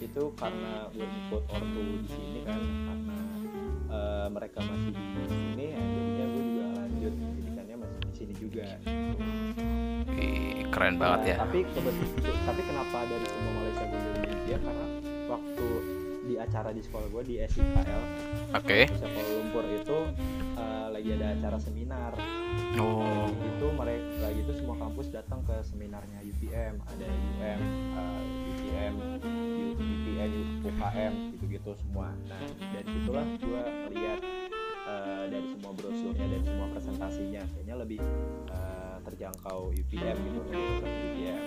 itu 0.02 0.24
karena 0.34 0.90
gue 0.90 1.06
ikut 1.06 1.44
ortu 1.46 1.82
di 2.02 2.10
sini 2.10 2.40
kan 2.42 2.58
karena 2.58 3.18
eh, 3.94 4.28
mereka 4.34 4.60
masih 4.66 4.92
di 4.92 5.04
sini 5.30 5.66
ya 5.70 5.82
jadinya 5.82 6.26
gue 6.26 6.44
juga 6.44 6.66
lanjut 6.82 7.14
pendidikannya 7.14 7.76
masih 7.78 8.00
di 8.02 8.14
sini 8.18 8.34
juga. 8.42 8.66
Ih, 10.18 10.66
keren 10.74 10.96
banget 10.98 11.22
ya. 11.24 11.36
Nah, 11.38 11.46
Tapi 11.46 11.60
kebetulan 11.70 12.42
tapi 12.50 12.62
kenapa 12.66 12.98
dari 13.06 13.26
semua 13.30 13.52
Malaysia 13.62 13.86
gue 13.86 14.00
dari 14.02 14.30
India 14.34 14.58
karena 14.58 14.86
waktu 15.30 15.68
di 16.22 16.36
acara 16.38 16.70
di 16.70 16.82
sekolah 16.86 17.08
gue 17.10 17.24
di 17.26 17.36
SIKL 17.42 18.02
Oke. 18.54 18.80
Indonesia 18.86 19.10
Kuala 19.10 19.32
Lumpur 19.36 19.66
itu 19.68 19.98
lagi 21.02 21.18
ada 21.18 21.34
acara 21.34 21.58
seminar. 21.58 22.14
Oh, 22.78 23.26
Itu 23.34 23.74
mereka 23.74 24.22
lagi 24.22 24.46
itu 24.46 24.54
semua 24.54 24.78
kampus 24.78 25.10
datang 25.10 25.42
ke 25.50 25.58
seminarnya 25.66 26.22
UPM, 26.22 26.78
ada 26.78 27.08
UM, 27.10 27.60
eh, 27.98 28.22
UPM, 28.54 28.94
U- 29.02 29.78
UPM, 29.82 30.32
UKM 30.62 31.14
gitu-gitu 31.34 31.74
semua. 31.82 32.14
Nah 32.30 32.38
dari 32.54 32.86
situlah 32.86 33.26
gue 33.34 33.64
lihat 33.98 34.20
eh, 34.86 35.24
dari 35.26 35.48
semua 35.50 35.72
brosurnya 35.74 36.26
dari 36.38 36.44
semua 36.46 36.68
presentasinya 36.70 37.42
kayaknya 37.50 37.76
lebih 37.82 38.00
eh, 38.54 38.98
terjangkau 39.02 39.74
UPM 39.74 40.16
gitu 40.22 40.40
cocok 40.54 40.86
UPM. 40.86 41.42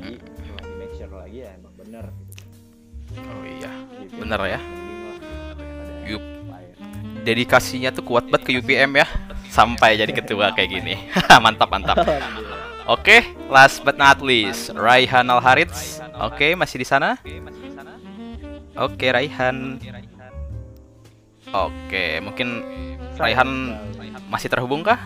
Jadi 0.00 0.12
di 0.64 0.72
make 0.80 0.96
sure 0.96 1.12
lagi 1.12 1.44
ya 1.44 1.52
emang 1.60 1.76
bener 1.76 2.08
gitu. 2.08 2.32
oh 3.20 3.44
iya. 3.44 3.68
UPM 4.00 4.16
Bener 4.24 4.40
ya. 4.48 4.60
mending 4.64 6.33
Dedikasinya 7.24 7.90
tuh 7.90 8.04
kuat 8.04 8.28
banget 8.28 8.42
ke 8.44 8.50
UPM 8.60 9.00
ya. 9.00 9.08
Sampai 9.48 9.96
jadi 9.96 10.12
ketua 10.12 10.52
kayak 10.52 10.70
gini. 10.70 10.94
mantap, 11.44 11.72
mantap. 11.72 12.04
Oke, 12.84 13.24
last 13.48 13.80
but 13.80 13.96
not 13.96 14.20
least, 14.20 14.68
Raihan 14.76 15.24
Alharits. 15.32 16.04
Oke, 16.20 16.52
masih 16.52 16.84
di 16.84 16.86
sana? 16.86 17.16
Oke, 18.76 19.08
Raihan. 19.08 19.80
Oke, 21.48 22.20
mungkin 22.20 22.60
Raihan 23.16 23.78
masih 24.28 24.52
terhubung 24.52 24.84
kah? 24.84 25.00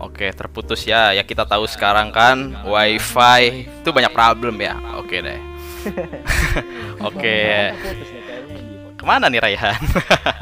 Oke, 0.00 0.32
terputus 0.36 0.84
ya. 0.84 1.16
Ya 1.16 1.24
kita 1.24 1.48
tahu 1.48 1.64
sekarang 1.64 2.12
kan 2.12 2.56
WiFi 2.64 3.72
itu 3.80 3.88
banyak 3.88 4.12
problem 4.12 4.56
ya. 4.60 4.76
Oke 5.00 5.20
deh. 5.24 5.40
Oke, 7.08 7.72
ke 9.00 9.04
mana 9.08 9.32
nih 9.32 9.40
Raihan? 9.40 9.80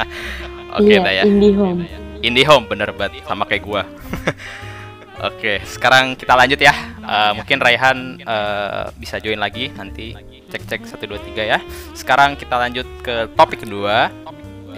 Oke 0.83 0.99
iya, 0.99 0.99
dah 0.99 1.15
ya. 1.15 1.23
IndiHome. 1.23 1.87
IndiHome 2.19 2.67
bener 2.67 2.91
banget 2.91 3.23
sama 3.23 3.47
kayak 3.47 3.63
gua. 3.63 3.87
Oke, 5.31 5.63
sekarang 5.63 6.19
kita 6.19 6.35
lanjut 6.35 6.59
ya. 6.59 6.75
Eh, 6.99 7.33
mungkin 7.39 7.63
Raihan 7.63 8.19
eh, 8.19 8.85
bisa 8.99 9.23
join 9.23 9.39
lagi 9.39 9.71
nanti 9.75 10.15
cek-cek 10.51 10.91
1 10.91 10.99
2 11.07 11.39
3 11.39 11.47
ya. 11.47 11.59
Sekarang 11.95 12.35
kita 12.35 12.59
lanjut 12.59 12.87
ke 13.07 13.31
topik 13.39 13.63
kedua 13.63 14.11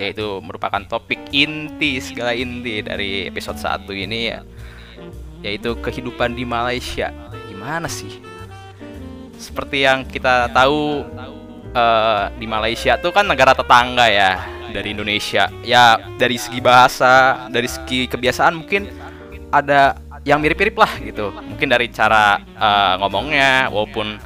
yaitu 0.00 0.40
merupakan 0.40 0.80
topik 0.88 1.28
inti 1.28 2.00
segala 2.00 2.32
inti 2.32 2.80
dari 2.80 3.28
episode 3.28 3.60
1 3.60 3.84
ini 3.92 4.32
ya 4.32 4.40
yaitu 5.40 5.76
kehidupan 5.76 6.36
di 6.36 6.44
Malaysia. 6.44 7.12
Gimana 7.48 7.88
sih? 7.88 8.20
Seperti 9.40 9.84
yang 9.88 10.04
kita 10.04 10.52
tahu 10.52 11.04
eh, 11.74 12.24
di 12.36 12.46
Malaysia 12.46 12.98
tuh 12.98 13.14
kan 13.14 13.26
negara 13.26 13.54
tetangga 13.54 14.06
ya 14.10 14.40
dari 14.70 14.94
Indonesia. 14.94 15.50
Ya 15.66 15.98
dari 16.18 16.38
segi 16.38 16.60
bahasa, 16.62 17.46
dari 17.50 17.66
segi 17.66 18.06
kebiasaan 18.06 18.54
mungkin 18.62 18.90
ada 19.50 19.98
yang 20.22 20.38
mirip-mirip 20.38 20.76
lah 20.76 20.92
gitu. 21.00 21.34
Mungkin 21.34 21.68
dari 21.70 21.90
cara 21.90 22.38
eh, 22.40 22.94
ngomongnya 23.00 23.68
walaupun 23.70 24.18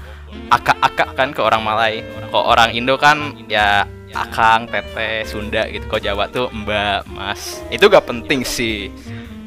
akak-akak 0.50 1.14
kan 1.14 1.28
ke 1.32 1.40
orang 1.40 1.62
Malay. 1.62 2.04
Kok 2.34 2.44
orang 2.44 2.74
Indo 2.74 2.98
kan 2.98 3.38
ya 3.46 3.86
akang, 4.14 4.70
teteh, 4.70 5.26
Sunda 5.26 5.66
gitu. 5.70 5.84
Kok 5.90 6.02
Jawa 6.02 6.30
tuh 6.30 6.50
mbak, 6.54 7.06
mas. 7.10 7.62
Itu 7.68 7.90
gak 7.90 8.06
penting 8.06 8.46
sih. 8.46 8.90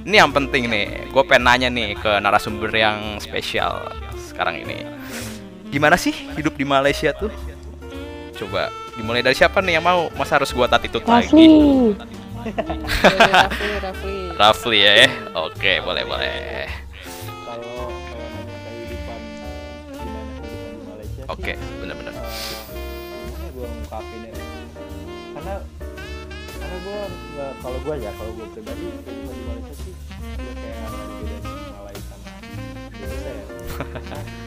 Ini 0.08 0.24
yang 0.24 0.32
penting 0.32 0.72
nih. 0.72 1.12
Gue 1.12 1.24
pengen 1.28 1.44
nanya 1.48 1.68
nih 1.68 1.96
ke 2.00 2.20
narasumber 2.24 2.72
yang 2.72 3.20
spesial 3.20 3.92
sekarang 4.16 4.64
ini. 4.64 4.88
Gimana 5.68 6.00
sih 6.00 6.16
hidup 6.36 6.56
di 6.56 6.64
Malaysia 6.64 7.12
tuh? 7.12 7.32
Coba 8.38 8.70
dimulai 8.94 9.22
dari 9.22 9.34
siapa 9.34 9.60
nih 9.60 9.74
yang 9.76 9.86
mau? 9.86 10.14
Masa 10.14 10.38
harus 10.38 10.52
gua 10.52 10.68
tatitut 10.68 11.02
lagi? 11.04 11.26
Rafli. 11.26 11.48
Rafli 14.38 14.78
ya. 14.80 14.92
eh? 15.04 15.10
Oke, 15.36 15.82
boleh 15.82 16.04
boleh. 16.04 16.70
kalau 17.44 17.90
kehidupan 18.64 19.20
eh, 19.20 19.58
gimana 19.98 20.22
kehidupan 20.38 20.64
di 20.70 20.86
Malaysia 20.86 21.20
sih, 21.20 21.28
Oke, 21.28 21.54
benar-benar. 21.82 22.14
eh, 22.14 22.22
gimana 23.18 23.48
gue 23.50 23.66
ngungkapin 23.68 24.20
ya 24.22 24.34
karena 25.34 25.56
karena 26.58 26.78
gue 26.78 27.00
nggak 27.28 27.52
kalau 27.58 27.78
gue 27.80 27.96
ya 27.98 28.12
kalau 28.14 28.32
gue 28.32 28.48
pribadi 28.54 28.84
kehidupan 29.02 29.34
di 29.34 29.44
Malaysia 29.44 29.74
sih 29.76 29.94
gue 30.38 30.54
kayak 30.56 30.88
beda 30.88 31.38
di 31.42 31.50
Malaysia 31.74 32.16
sama 32.16 32.30
Indonesia 32.94 33.32
ya 33.34 33.46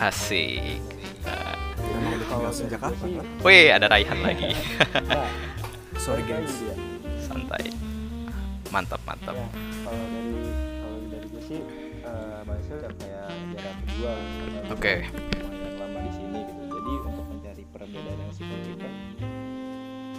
Asik. 0.00 0.80
Emang 1.76 2.16
udah 2.16 2.26
kalau 2.26 2.40
tinggal 2.40 2.54
sejak 2.56 2.80
kapan? 2.80 3.20
Wih, 3.44 3.68
ada 3.68 3.86
Raihan 3.86 4.18
lagi. 4.18 4.50
nah, 5.04 5.28
Sorry 6.04 6.24
guys. 6.24 6.48
dia. 6.56 6.72
Santai. 7.20 7.68
Mantap, 8.70 8.96
mantap. 9.04 9.36
Ya, 9.36 9.44
kalau 9.84 10.00
dari 10.06 10.32
kalau 10.80 10.98
dari 11.06 11.26
gue 11.28 11.42
sih 11.44 11.60
eh, 12.00 12.40
Malaysia 12.42 12.74
udah 12.76 12.92
kayak 12.96 13.26
negara 13.44 13.70
kedua 13.76 14.10
gue 14.16 14.72
Oke. 14.72 14.94
lumayan 15.36 15.74
lama 15.76 15.98
di 16.00 16.12
sini 16.14 16.38
gitu. 16.40 16.62
Jadi 16.70 16.92
untuk 17.02 17.26
mencari 17.28 17.62
perbedaan 17.68 18.18
yang 18.18 18.32
signifikan, 18.32 18.92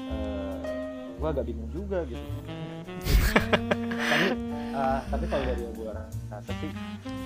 eh 0.04 0.56
gue 1.12 1.28
agak 1.28 1.46
bingung 1.48 1.72
juga 1.72 2.00
gitu. 2.06 2.22
Tapi 4.12 4.28
Eh, 4.72 5.00
tapi 5.06 5.26
kalau 5.28 5.44
dari 5.44 5.62
yang 5.62 5.76
gue 5.76 5.92
rasa 6.32 6.52
sih 6.54 6.72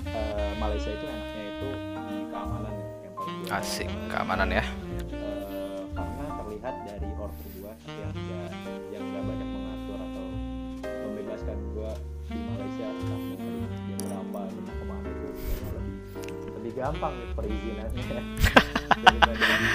eh, 0.08 0.52
Malaysia 0.58 0.90
itu 0.90 1.06
enaknya 1.06 1.44
itu 1.48 1.70
keamanan 2.36 2.74
ya 2.74 2.86
yang 3.00 3.14
paling 3.16 3.36
gue 3.38 3.50
Asik, 3.50 3.90
keamanan 4.12 4.50
ya. 4.52 4.64
Eh, 5.08 5.80
karena 5.90 6.26
terlihat 6.36 6.76
dari 6.84 7.10
order 7.16 7.48
gue 7.50 7.72
yang 7.88 8.12
nggak 8.12 8.50
yang 8.92 9.04
nggak 9.06 9.24
banyak 9.24 9.50
mengatur 9.50 10.00
atau 10.02 10.26
membebaskan 10.84 11.58
gue 11.72 11.92
di 12.26 12.40
Malaysia 12.42 12.86
mau 12.90 13.18
dari 13.24 13.64
jam 13.64 13.98
berapa 14.02 14.40
mau 14.42 14.74
ke 14.74 14.86
mana 14.86 15.08
itu 15.08 15.28
lebih 15.30 15.94
lebih 16.52 16.72
gampang 16.76 17.14
gitu 17.16 17.34
perizinannya 17.34 18.04
daripada 19.06 19.46
di 19.56 19.72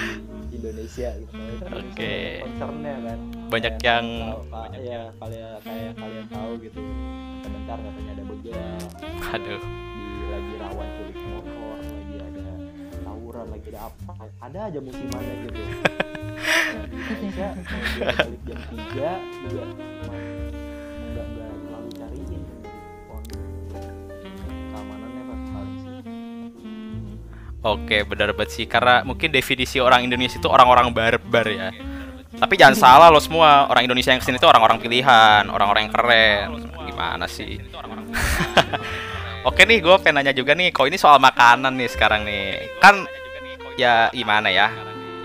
Indonesia 0.53 1.09
gitu 1.15 1.33
kan 1.57 1.71
Oke. 1.73 2.15
concernnya 2.41 2.95
kan 3.01 3.19
Banyak 3.47 3.73
Kayak 3.73 3.83
yang 3.83 4.07
tahu- 4.47 4.75
ya 4.81 5.01
kalian 5.13 5.51
kayak 5.61 5.91
kalian 5.93 6.25
tahu 6.27 6.51
gitu 6.59 6.81
sebentar 7.41 7.77
katanya 7.77 8.11
ada 8.11 8.23
begal 8.23 8.79
aduh. 9.31 9.61
di 9.61 10.25
lagi 10.27 10.53
rawan 10.57 10.87
culik 10.93 11.17
motor 11.21 11.60
tawuran 13.41 13.57
lagi 13.57 13.67
ada 13.73 13.81
apa 13.89 14.13
ada 14.37 14.59
aja 14.69 14.79
musimannya 14.85 15.33
gitu 15.49 15.61
nah, 15.65 16.85
di 16.91 16.95
Indonesia 17.01 17.47
dia 17.97 18.09
balik 18.13 18.41
jam 18.45 18.59
3 18.69 18.77
juga 19.41 19.63
nggak 21.01 21.25
nggak 21.25 21.49
terlalu 21.65 21.89
cariin 21.97 22.41
pohon 23.09 23.23
keamanannya 24.69 25.23
pas 25.25 25.41
paling 25.49 25.77
sih 25.81 25.97
Oke, 27.61 28.01
benar 28.09 28.33
banget 28.33 28.57
sih 28.57 28.65
karena 28.65 29.05
mungkin 29.05 29.29
definisi 29.29 29.77
orang 29.77 30.01
Indonesia 30.01 30.41
itu 30.41 30.49
orang-orang 30.49 30.89
barbar 30.89 31.45
ya. 31.45 31.69
Tapi 32.33 32.57
jangan 32.57 32.73
salah 32.73 33.13
lo 33.13 33.21
semua, 33.21 33.69
orang 33.69 33.85
Indonesia 33.85 34.09
yang 34.09 34.17
ke 34.17 34.25
sini 34.25 34.41
itu 34.41 34.49
orang-orang 34.49 34.81
pilihan, 34.81 35.45
orang-orang 35.45 35.85
yang 35.85 35.93
keren. 35.93 36.47
Gimana 36.89 37.29
sih? 37.29 37.61
Oke 39.45 39.69
nih, 39.69 39.77
gue 39.77 39.93
pengen 40.01 40.25
nanya 40.25 40.33
juga 40.33 40.57
nih, 40.57 40.73
kok 40.73 40.89
ini 40.89 40.97
soal 40.97 41.21
makanan 41.21 41.77
nih 41.77 41.89
sekarang 41.93 42.25
nih. 42.25 42.81
Kan 42.81 43.05
ya 43.81 43.95
gimana 44.13 44.53
ya? 44.53 44.69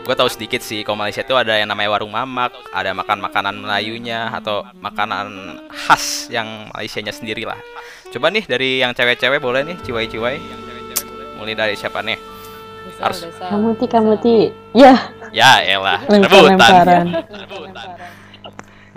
Gue 0.06 0.14
tahu 0.14 0.30
sedikit 0.30 0.62
sih, 0.62 0.86
kalau 0.86 1.02
Malaysia 1.02 1.26
itu 1.26 1.34
ada 1.34 1.58
yang 1.58 1.66
namanya 1.66 1.98
warung 1.98 2.14
mamak, 2.14 2.54
ada 2.70 2.94
makan 2.94 3.18
makanan 3.18 3.58
Melayunya 3.58 4.30
atau 4.30 4.62
makanan 4.78 5.58
khas 5.66 6.30
yang 6.30 6.70
Malaysianya 6.70 7.10
sendiri 7.10 7.42
lah. 7.42 7.58
Coba 8.14 8.30
nih 8.30 8.46
dari 8.46 8.86
yang 8.86 8.94
cewek-cewek 8.94 9.42
boleh 9.42 9.66
nih, 9.66 9.76
ciwai-ciwai. 9.82 10.38
Mulai 11.42 11.58
dari 11.58 11.74
siapa 11.74 12.06
nih? 12.06 12.16
Harus- 13.02 13.28
desal. 13.28 13.50
Kamu 13.50 13.68
ti, 13.76 13.86
kamu 13.90 14.12
ti. 14.22 14.36
Ya, 14.72 14.94
Ya 15.34 15.58
elah, 15.66 16.00
rebutan. 16.06 17.04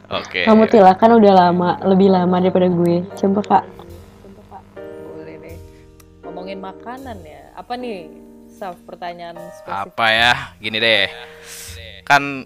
Oke. 0.10 0.46
Kamu 0.46 0.70
ti 0.70 0.78
lah 0.78 0.94
kan 0.94 1.10
udah 1.18 1.34
lama, 1.34 1.82
lebih 1.84 2.14
lama 2.14 2.38
daripada 2.38 2.70
gue. 2.70 3.02
Coba 3.18 3.42
kak. 3.42 3.64
Boleh 5.10 5.36
nih. 5.42 5.58
Ngomongin 6.22 6.62
makanan 6.62 7.18
ya. 7.26 7.50
Apa 7.58 7.74
nih? 7.76 8.29
Saf, 8.60 8.76
pertanyaan 8.84 9.40
spesifik. 9.56 9.88
Apa 9.88 10.06
ya? 10.12 10.34
Gini 10.60 10.84
deh. 10.84 11.08
Kan 12.04 12.44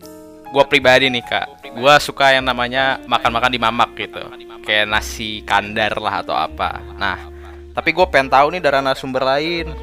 gua 0.53 0.61
pribadi 0.69 1.09
nih, 1.09 1.25
Kak. 1.25 1.73
Gua 1.73 1.97
suka 1.97 2.37
yang 2.37 2.45
namanya 2.45 3.01
makan-makan 3.09 3.49
di 3.49 3.57
mamak 3.57 3.97
gitu. 3.97 4.21
Kayak 4.61 4.93
nasi 4.93 5.41
kandar 5.41 5.97
lah 5.97 6.21
atau 6.21 6.37
apa. 6.37 6.77
Nah, 7.01 7.17
tapi 7.73 7.89
gue 7.97 8.05
pengen 8.13 8.29
tahu 8.29 8.53
nih 8.53 8.61
dari 8.61 8.77
narasumber 8.77 9.25
lain. 9.25 9.73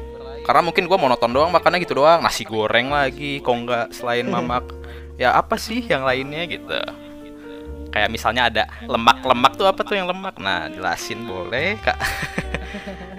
Karena 0.47 0.63
mungkin 0.63 0.87
gua 0.87 0.95
monoton 0.95 1.35
doang 1.35 1.51
makannya 1.51 1.83
gitu 1.83 1.99
doang. 1.99 2.23
Nasi 2.23 2.47
goreng 2.47 2.95
lagi, 2.95 3.43
kok 3.43 3.51
nggak 3.51 3.91
selain 3.91 4.23
mamak. 4.31 4.63
Ya 5.19 5.35
apa 5.35 5.59
sih 5.59 5.83
yang 5.83 6.07
lainnya 6.07 6.47
gitu. 6.47 6.79
Kayak 7.91 8.07
misalnya 8.07 8.47
ada 8.47 8.63
lemak-lemak 8.87 9.59
tuh 9.59 9.67
apa 9.67 9.83
tuh 9.83 9.99
yang 9.99 10.07
lemak? 10.07 10.39
Nah, 10.39 10.71
jelasin 10.71 11.27
boleh, 11.27 11.75
Kak. 11.83 11.99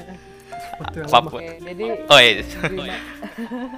Oke, 1.39 1.55
jadi 1.61 1.85
Oh, 2.05 2.19
iya. 2.19 2.33
di 2.41 2.77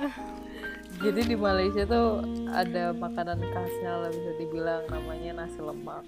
jadi 1.03 1.21
di 1.23 1.37
Malaysia 1.37 1.83
tuh 1.85 2.23
ada 2.49 2.93
makanan 2.93 3.38
khasnya 3.45 3.93
lah 3.99 4.09
bisa 4.09 4.31
dibilang. 4.37 4.83
Namanya 4.88 5.31
nasi 5.37 5.59
lemak. 5.59 6.03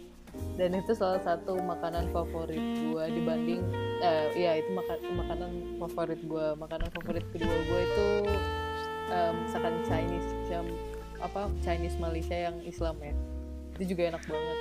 Dan 0.55 0.75
itu 0.75 0.93
salah 0.93 1.19
satu 1.19 1.57
makanan 1.57 2.11
favorit 2.11 2.59
gua 2.87 3.07
dibanding 3.07 3.63
eh 3.99 4.31
ya 4.37 4.55
itu 4.55 4.69
maka- 4.71 5.03
makanan 5.03 5.51
favorit 5.79 6.19
gua. 6.23 6.55
Makanan 6.55 6.87
favorit 6.91 7.23
kedua 7.31 7.57
gua 7.67 7.81
itu 7.83 8.07
misalkan 9.39 9.75
Chinese 9.83 10.29
jam 10.45 10.65
apa 11.19 11.49
Chinese 11.61 11.97
Malaysia 11.97 12.37
yang 12.37 12.57
Islam 12.63 12.95
ya. 13.01 13.13
Itu 13.75 13.83
juga 13.91 14.03
enak 14.11 14.23
banget. 14.25 14.59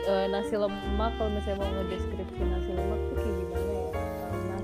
Eh, 0.00 0.24
nasi 0.28 0.54
lemak 0.54 1.10
kalau 1.14 1.30
misalnya 1.30 1.58
mau 1.58 1.70
ngedeskripsi 1.76 2.42
nasi 2.42 2.70
lemak 2.70 2.98
tuh 3.06 3.14
kayak 3.16 3.34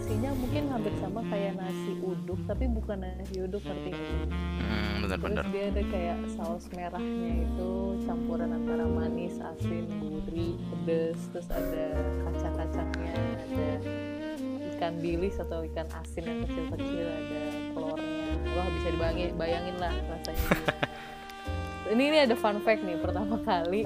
nasinya 0.06 0.30
mungkin 0.38 0.70
hampir 0.70 0.94
sama 1.02 1.18
kayak 1.26 1.58
nasi 1.58 1.98
uduk 1.98 2.38
tapi 2.46 2.70
bukan 2.70 3.02
nasi 3.02 3.42
uduk 3.42 3.58
nggak 3.58 3.78
sih? 3.82 3.94
Hmm, 4.30 5.02
bener-bener. 5.02 5.42
Terus 5.42 5.50
dia 5.50 5.64
ada 5.66 5.82
kayak 5.82 6.18
saus 6.30 6.64
merahnya 6.70 7.32
itu 7.42 7.70
campuran 8.06 8.54
antara 8.54 8.86
manis, 8.86 9.42
asin, 9.42 9.90
gurih, 9.98 10.54
pedes, 10.70 11.18
terus 11.34 11.50
ada 11.50 11.90
kacang-kacangnya, 12.22 13.18
ada 13.18 13.68
ikan 14.78 14.94
bilis 15.02 15.42
atau 15.42 15.66
ikan 15.74 15.90
asin 15.98 16.22
yang 16.22 16.38
kecil-kecil, 16.46 17.06
ada 17.10 17.40
telurnya. 17.74 18.30
Wah 18.54 18.68
bisa 18.78 18.88
dibayangin, 18.94 19.34
bayangin 19.34 19.76
lah 19.82 19.90
rasanya. 19.90 20.46
ini 21.98 22.02
ini 22.14 22.18
ada 22.22 22.38
fun 22.38 22.62
fact 22.62 22.86
nih 22.86 22.94
pertama 23.02 23.42
kali 23.42 23.82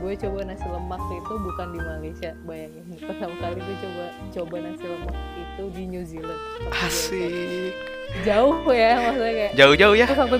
gue 0.00 0.12
coba 0.16 0.38
nasi 0.48 0.64
lemak 0.64 1.02
itu 1.12 1.34
bukan 1.36 1.66
di 1.76 1.80
Malaysia 1.84 2.30
bayangin 2.48 2.84
pertama 3.08 3.34
kali 3.36 3.58
gue 3.60 3.76
coba 3.84 4.04
coba 4.32 4.54
nasi 4.64 4.84
lemak 4.88 5.16
itu 5.36 5.64
di 5.76 5.82
New 5.86 6.04
Zealand 6.08 6.40
Asik. 6.72 7.74
jauh 8.24 8.56
ya 8.72 8.92
maksudnya 8.96 9.32
kayak 9.36 9.52
Jauh-jauh 9.54 9.94
ya. 9.94 10.06
waktu 10.08 10.38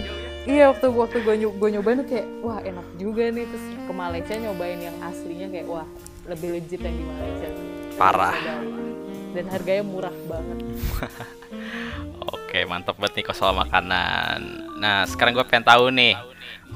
iya 0.49 0.65
waktu 0.73 0.87
waktu 0.89 1.17
gue 1.21 1.35
gue 1.45 1.69
nyobain 1.77 2.01
tuh 2.01 2.09
kayak 2.09 2.27
wah 2.41 2.59
enak 2.65 2.87
juga 2.97 3.29
nih 3.29 3.45
terus 3.45 3.65
ke 3.85 3.93
Malaysia 3.93 4.35
nyobain 4.41 4.81
yang 4.81 4.97
aslinya 5.05 5.47
kayak 5.53 5.67
wah 5.69 5.87
lebih 6.25 6.49
legit 6.57 6.81
yang 6.81 6.97
di 6.97 7.05
Malaysia 7.05 7.49
Parah. 8.01 8.37
dan 9.37 9.45
harganya 9.53 9.85
murah 9.85 10.15
banget 10.25 10.59
Oke, 12.51 12.67
mantap 12.67 12.99
banget 12.99 13.23
nih 13.23 13.31
soal 13.31 13.55
makanan. 13.55 14.43
Nah, 14.83 15.07
sekarang 15.07 15.39
gue 15.39 15.47
pengen 15.47 15.63
tahu 15.63 15.87
nih 15.95 16.19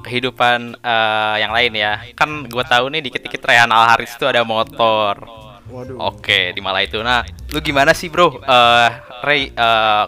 kehidupan 0.02 0.80
eh, 0.80 1.36
yang 1.38 1.52
lain 1.54 1.72
ya. 1.76 2.00
Kan 2.18 2.48
gue 2.50 2.64
tahu 2.66 2.90
nih 2.90 3.04
dikit-dikit 3.04 3.44
Rehan 3.44 3.70
Alharis 3.70 4.16
itu 4.16 4.26
ada 4.26 4.42
motor. 4.42 5.22
Waduh. 5.70 5.96
Oke, 6.12 6.52
di 6.52 6.60
Malaysia 6.60 6.96
itu. 6.96 7.00
Nah, 7.00 7.24
lu 7.50 7.58
gimana 7.64 7.96
sih, 7.96 8.12
Bro? 8.12 8.42
Eh, 8.42 8.88
Ray, 9.24 9.50
eh, 9.50 10.04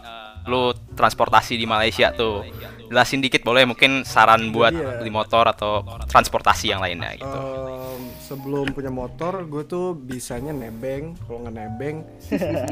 lu 0.47 0.71
transportasi 0.95 1.57
di 1.57 1.67
Malaysia 1.67 2.13
tuh. 2.13 2.45
Jelasin 2.87 3.19
dikit 3.19 3.43
boleh 3.43 3.67
mungkin 3.67 4.03
saran 4.03 4.51
buat 4.51 4.71
Jadi 4.71 4.83
ya- 4.83 4.99
beli 4.99 5.11
motor 5.11 5.45
atau 5.47 5.83
transportasi 6.07 6.71
yang 6.71 6.79
lainnya 6.79 7.15
gitu. 7.15 7.27
Em, 7.27 8.03
sebelum 8.21 8.71
punya 8.71 8.89
motor, 8.89 9.43
gue 9.43 9.63
tuh 9.65 9.93
bisanya 9.93 10.51
nebeng. 10.51 11.19
Kalau 11.27 11.43
nggak 11.43 11.55
nebeng, 11.55 11.97
eh, 12.31 12.67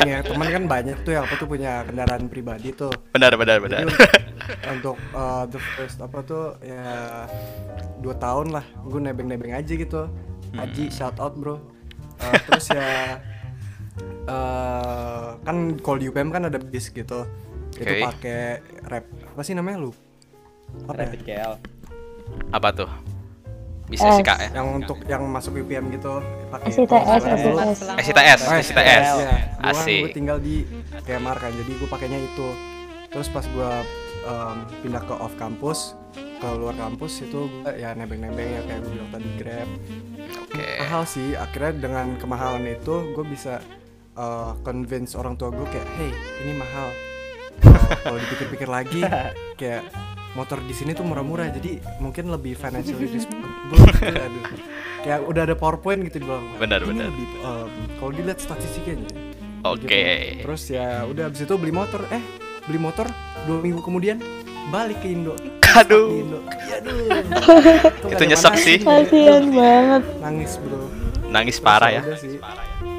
punya 0.00 0.16
teman 0.24 0.48
kan 0.48 0.64
banyak 0.64 0.96
tuh 1.02 1.12
yang 1.12 1.24
apa 1.24 1.34
tuh 1.36 1.48
punya 1.48 1.84
kendaraan 1.84 2.26
pribadi 2.26 2.72
tuh. 2.72 2.92
Benar, 3.12 3.36
benar, 3.36 3.60
benar. 3.60 3.84
Jadi 3.84 3.94
untuk, 4.72 4.96
eh, 4.96 5.44
the 5.48 5.60
first 5.76 6.00
apa 6.00 6.18
tuh 6.22 6.56
ya 6.60 7.26
dua 8.00 8.16
tahun 8.16 8.50
lah, 8.50 8.64
gue 8.82 9.00
nebeng-nebeng 9.00 9.52
aja 9.52 9.72
gitu. 9.72 10.08
Haji 10.52 10.88
shout 10.88 11.16
out 11.16 11.32
bro. 11.32 11.56
Eh, 12.20 12.36
terus 12.46 12.66
ya 12.70 13.18
eh 14.22 15.28
kan 15.42 15.56
kalau 15.80 15.98
di 15.98 16.06
UPM 16.06 16.30
kan 16.30 16.46
ada 16.46 16.56
bis 16.56 16.88
gitu. 16.88 17.26
Itu 17.72 17.88
Oke. 17.88 18.04
pakai 18.04 18.40
rap 18.86 19.06
apa 19.32 19.40
sih 19.40 19.56
namanya 19.56 19.88
lu? 19.88 19.90
Apa 20.84 20.92
ya? 20.92 21.08
Rapid 21.08 21.20
KL 21.24 21.52
Apa 22.52 22.68
tuh? 22.76 22.90
Bisa 23.88 24.08
sih, 24.16 24.24
S. 24.24 24.28
Kak 24.28 24.38
ya. 24.40 24.48
Yang 24.56 24.68
untuk 24.72 24.98
yang 25.04 25.22
masuk 25.28 25.52
UPM 25.60 25.92
gitu 25.92 26.24
pakai 26.48 26.72
SITS, 26.72 26.88
SITS. 26.88 27.80
SITS, 28.08 28.40
SITS. 28.72 28.80
ya. 28.80 29.00
Gua, 29.60 29.68
Asik. 29.68 30.00
gue 30.08 30.12
tinggal 30.16 30.38
di 30.40 30.64
KMR 31.04 31.36
kan, 31.36 31.52
jadi 31.52 31.72
gue 31.76 31.88
pakainya 31.92 32.20
itu. 32.24 32.48
Terus 33.12 33.28
pas 33.28 33.44
gue 33.44 33.70
pindah 34.80 35.02
ke 35.04 35.14
off 35.20 35.36
kampus, 35.36 35.92
ke 36.16 36.48
luar 36.56 36.72
kampus 36.78 37.20
itu 37.26 37.52
gue 37.52 37.72
ya 37.76 37.92
nebeng-nebeng 37.92 38.48
ya 38.48 38.62
kayak 38.64 38.80
gue 38.80 38.90
bilang 38.96 39.10
tadi 39.12 39.28
Grab. 39.36 39.68
Oke. 40.40 40.66
Mahal 40.80 41.04
sih, 41.04 41.36
akhirnya 41.36 41.72
dengan 41.84 42.16
kemahalan 42.16 42.64
itu 42.72 43.12
gue 43.12 43.24
bisa 43.28 43.60
uh, 44.16 44.56
convince 44.64 45.20
orang 45.20 45.36
tua 45.36 45.52
gue 45.52 45.68
kayak, 45.68 45.88
hey 46.00 46.10
ini 46.48 46.56
mahal. 46.56 46.88
Kalau 48.00 48.18
dipikir-pikir 48.18 48.68
lagi, 48.68 49.00
kayak 49.60 49.84
motor 50.32 50.58
di 50.64 50.72
sini 50.72 50.96
tuh 50.96 51.04
murah-murah, 51.04 51.52
jadi 51.52 51.76
mungkin 52.00 52.32
lebih 52.32 52.56
financially 52.56 53.04
responsible. 53.04 53.76
gitu, 54.00 54.16
aduh. 54.16 54.44
Kayak 55.02 55.20
udah 55.26 55.42
ada 55.44 55.54
powerpoint 55.58 56.00
gitu 56.08 56.22
dibilang. 56.22 56.46
Benar, 56.56 56.80
Ini 56.82 56.88
benar. 56.88 57.06
lebih, 57.10 57.26
um, 57.42 57.68
kalau 57.98 58.10
dilihat 58.14 58.38
statistiknya. 58.38 58.96
Oke. 59.62 59.86
Gitu. 59.86 60.42
Terus 60.46 60.62
ya 60.70 61.02
udah 61.04 61.30
abis 61.30 61.42
itu 61.44 61.54
beli 61.58 61.74
motor, 61.74 62.02
eh 62.10 62.22
beli 62.66 62.78
motor 62.78 63.06
dua 63.44 63.58
minggu 63.58 63.82
kemudian 63.82 64.22
balik 64.70 65.02
ke 65.02 65.10
Indo. 65.10 65.34
Aduh. 65.82 66.06
Di 66.06 66.16
Indo. 66.22 66.38
Iya, 66.62 66.76
aduh. 66.84 68.12
Itu 68.12 68.22
nyesek 68.28 68.54
sih. 68.60 68.78
Kasian 68.84 69.50
banget. 69.56 70.02
Nangis 70.20 70.60
bro. 70.60 70.86
Nangis 71.32 71.56
parah 71.58 71.90
ya. 71.90 72.02
Terus 72.04 72.22
udah 72.22 72.22
sih. 72.22 72.40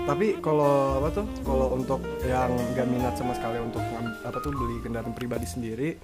tapi 0.04 0.36
kalau 0.44 1.00
apa 1.00 1.16
tuh 1.16 1.26
kalau 1.48 1.80
untuk 1.80 2.04
yang 2.28 2.52
gak 2.76 2.84
minat 2.92 3.16
sama 3.16 3.32
sekali 3.32 3.56
untuk 3.64 3.80
apa 4.24 4.38
tuh 4.40 4.52
beli 4.52 4.80
kendaraan 4.80 5.12
pribadi 5.12 5.44
sendiri 5.44 6.00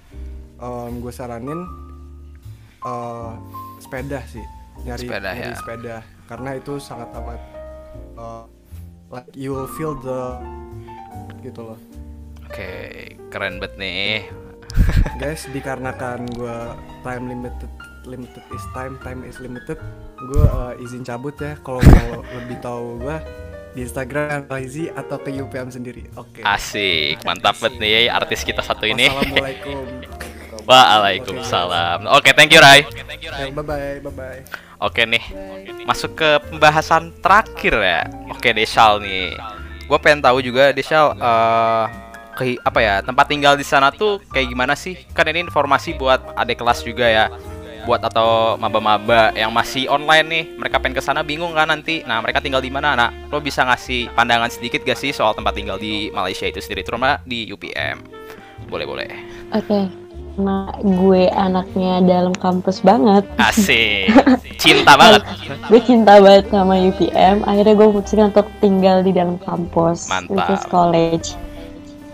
gue 0.92 1.12
saranin 1.12 1.64
eh, 2.80 3.32
sepeda 3.80 4.20
sih 4.26 4.44
nyari 4.80 5.04
Sepeda, 5.04 5.28
nyari 5.32 5.52
ya. 5.52 5.56
sepeda 5.56 5.96
karena 6.26 6.50
itu 6.54 6.76
sangat 6.76 7.08
amat 7.16 7.40
eh, 8.16 8.44
like 9.08 9.30
you 9.32 9.50
will 9.50 9.70
feel 9.70 9.96
the 9.96 10.36
gitu 11.40 11.64
loh 11.66 11.80
Oke, 12.50 13.14
keren 13.30 13.62
banget 13.62 13.78
nih. 13.78 14.26
guys 15.16 15.46
dikarenakan 15.54 16.26
gue 16.34 16.58
time 17.00 17.30
limited 17.30 17.70
limited 18.02 18.42
is 18.50 18.64
time 18.74 18.98
time 19.00 19.22
is 19.22 19.38
limited 19.38 19.78
gue 20.18 20.44
izin 20.78 21.00
cabut 21.00 21.38
ya 21.38 21.54
kalau 21.62 21.78
mau 21.78 22.10
lebih 22.34 22.58
tahu 22.58 22.98
gue 22.98 23.16
di 23.74 23.86
Instagram 23.86 24.50
Raizi 24.50 24.90
atau 24.90 25.16
ke 25.22 25.30
UPM 25.30 25.70
sendiri 25.70 26.10
oke 26.18 26.42
Asik, 26.42 27.22
mantap 27.22 27.56
banget 27.62 27.78
nih 27.78 28.10
artis 28.10 28.42
kita 28.42 28.62
satu 28.64 28.86
ini. 28.86 29.06
Wassalamualaikum 29.08 29.84
Waalaikumsalam. 30.70 32.06
Oke, 32.14 32.30
thank 32.36 32.52
you 32.52 32.60
Rai. 32.60 32.84
Ya, 33.18 33.50
bye 33.50 33.64
bye 33.64 33.98
bye 34.02 34.12
bye 34.12 34.40
Oke 34.80 35.04
nih, 35.04 35.20
masuk 35.84 36.16
ke 36.16 36.40
pembahasan 36.48 37.12
terakhir 37.20 37.74
ya. 37.76 38.00
Oke, 38.32 38.56
Desal 38.56 39.04
nih. 39.04 39.36
Gue 39.84 39.98
pengen 40.00 40.24
tahu 40.24 40.40
juga 40.40 40.72
Desal 40.72 41.12
eh 41.20 41.84
ke 42.30 42.56
apa 42.64 42.80
ya 42.80 42.94
tempat 43.04 43.28
tinggal 43.28 43.52
di 43.60 43.66
sana 43.66 43.92
tuh 43.92 44.24
kayak 44.32 44.48
gimana 44.48 44.72
sih? 44.72 44.96
Kan 45.12 45.28
ini 45.28 45.44
informasi 45.44 45.92
buat 46.00 46.32
adik 46.32 46.64
kelas 46.64 46.80
juga 46.80 47.04
ya. 47.04 47.28
Buat 47.88 48.04
atau 48.12 48.60
maba-maba 48.60 49.32
yang 49.32 49.48
masih 49.50 49.88
online 49.88 50.26
nih, 50.28 50.44
mereka 50.60 50.76
pengen 50.76 51.00
ke 51.00 51.02
sana 51.04 51.24
bingung 51.24 51.56
kan 51.56 51.68
nanti. 51.68 52.04
Nah, 52.04 52.20
mereka 52.20 52.44
tinggal 52.44 52.60
di 52.60 52.68
mana? 52.68 52.92
Nah, 52.92 53.08
lo 53.32 53.40
bisa 53.40 53.64
ngasih 53.64 54.12
pandangan 54.12 54.52
sedikit 54.52 54.84
gak 54.84 55.00
sih 55.00 55.16
soal 55.16 55.32
tempat 55.32 55.56
tinggal 55.56 55.80
di 55.80 56.12
Malaysia 56.12 56.44
itu 56.44 56.60
sendiri, 56.60 56.84
terutama 56.84 57.18
di 57.24 57.48
UPM? 57.48 58.04
Boleh, 58.68 58.86
boleh. 58.86 59.08
Oke, 59.56 59.90
nah 60.38 60.70
gue 60.78 61.26
anaknya 61.32 62.04
dalam 62.04 62.36
kampus 62.36 62.84
banget. 62.84 63.24
Asik. 63.40 64.12
Cinta 64.62 64.94
banget. 64.94 65.24
gue 65.72 65.80
cinta 65.80 66.20
banget 66.20 66.52
sama 66.52 66.76
UPM. 66.76 67.42
Akhirnya 67.48 67.74
gue 67.80 67.88
putuskan 67.96 68.28
untuk 68.28 68.46
tinggal 68.60 69.00
di 69.00 69.16
dalam 69.16 69.40
kampus, 69.40 70.12
which 70.28 70.52
is 70.52 70.60
Mantap. 70.60 70.68
college. 70.68 71.32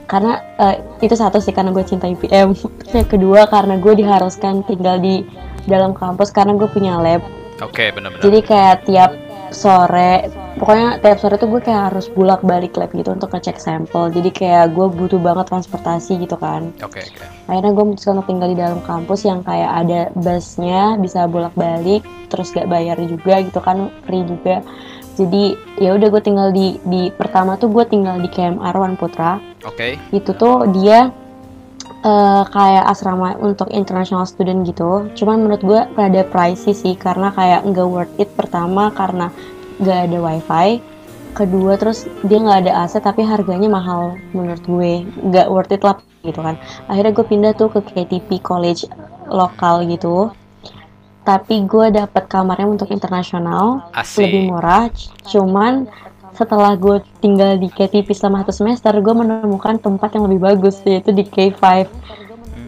Karena 0.06 0.38
eh, 0.62 0.78
itu 1.02 1.18
satu 1.18 1.42
sih 1.42 1.50
karena 1.50 1.74
gue 1.74 1.82
cinta 1.82 2.06
UPM. 2.06 2.54
Yang 2.94 3.08
kedua 3.10 3.50
karena 3.50 3.74
gue 3.82 3.98
diharuskan 3.98 4.62
tinggal 4.70 5.02
di 5.02 5.26
dalam 5.66 5.92
kampus 5.92 6.30
karena 6.30 6.54
gue 6.54 6.68
punya 6.70 6.98
lab. 6.98 7.22
Oke, 7.60 7.88
benar-benar. 7.90 8.22
Jadi 8.22 8.38
kayak 8.42 8.76
tiap 8.84 9.10
sore, 9.48 10.28
pokoknya 10.58 11.00
tiap 11.00 11.18
sore 11.22 11.38
tuh 11.38 11.48
gue 11.48 11.60
kayak 11.62 11.88
harus 11.88 12.10
bulak 12.12 12.42
balik 12.42 12.76
lab 12.76 12.92
gitu 12.92 13.14
untuk 13.14 13.32
ngecek 13.32 13.56
sampel. 13.56 14.10
Jadi 14.10 14.28
kayak 14.28 14.74
gue 14.76 14.86
butuh 14.90 15.16
banget 15.16 15.48
transportasi 15.48 16.18
gitu 16.20 16.36
kan 16.36 16.68
Oke, 16.82 17.00
oke. 17.00 17.24
akhirnya 17.48 17.72
gue 17.72 17.84
memutuskan 17.86 18.18
untuk 18.18 18.28
tinggal 18.28 18.48
di 18.52 18.58
dalam 18.58 18.80
kampus 18.82 19.24
yang 19.24 19.40
kayak 19.40 19.70
ada 19.86 20.00
busnya 20.18 20.98
bisa 20.98 21.24
bolak 21.30 21.54
balik 21.54 22.02
terus 22.26 22.50
gak 22.50 22.66
bayar 22.66 22.98
juga 22.98 23.40
gitu 23.40 23.62
kan 23.62 23.88
free 24.04 24.26
juga 24.26 24.60
jadi 25.16 25.56
ya 25.80 25.96
udah 25.96 26.08
gue 26.12 26.22
tinggal 26.22 26.48
di 26.52 26.76
di 26.84 27.08
pertama 27.14 27.56
tuh 27.56 27.70
gue 27.72 27.86
tinggal 27.88 28.18
di 28.20 28.28
KM 28.28 28.60
Arwan 28.60 28.98
Putra 28.98 29.38
Oke. 29.64 29.96
itu 30.10 30.30
tuh 30.34 30.68
dia 30.74 31.08
eh, 32.06 32.42
kayak 32.54 32.84
asrama 32.86 33.34
untuk 33.42 33.66
international 33.74 34.24
student 34.30 34.62
gitu. 34.62 35.10
Cuman 35.18 35.42
menurut 35.42 35.62
gue 35.66 35.80
rada 35.98 36.22
pricey 36.22 36.72
sih 36.72 36.94
karena 36.94 37.34
kayak 37.34 37.66
nggak 37.66 37.88
worth 37.90 38.14
it 38.22 38.30
pertama 38.38 38.94
karena 38.94 39.34
nggak 39.82 39.98
ada 40.08 40.18
wifi 40.22 40.80
kedua 41.36 41.76
terus 41.76 42.08
dia 42.24 42.40
nggak 42.40 42.64
ada 42.64 42.72
AC 42.88 42.96
tapi 43.04 43.20
harganya 43.20 43.68
mahal 43.68 44.16
menurut 44.32 44.64
gue. 44.64 44.92
Nggak 45.04 45.46
worth 45.52 45.74
it 45.74 45.82
lah 45.84 46.00
gitu 46.24 46.40
kan. 46.40 46.56
Akhirnya 46.88 47.12
gue 47.12 47.26
pindah 47.26 47.52
tuh 47.52 47.68
ke 47.68 47.84
KTP 47.84 48.40
college 48.40 48.88
lokal 49.28 49.84
gitu. 49.84 50.32
Tapi 51.26 51.66
gue 51.66 51.90
dapet 51.90 52.30
kamarnya 52.30 52.70
untuk 52.70 52.88
internasional 52.94 53.90
lebih 54.14 54.46
murah 54.46 54.86
cuman 55.26 55.90
setelah 56.36 56.76
gue 56.76 57.00
tinggal 57.24 57.56
di 57.56 57.72
KTP 57.72 58.12
selama 58.12 58.44
satu 58.44 58.52
semester 58.62 58.92
gue 59.00 59.14
menemukan 59.16 59.80
tempat 59.80 60.14
yang 60.14 60.28
lebih 60.28 60.44
bagus 60.44 60.78
yaitu 60.84 61.10
di 61.10 61.24
K5 61.24 61.88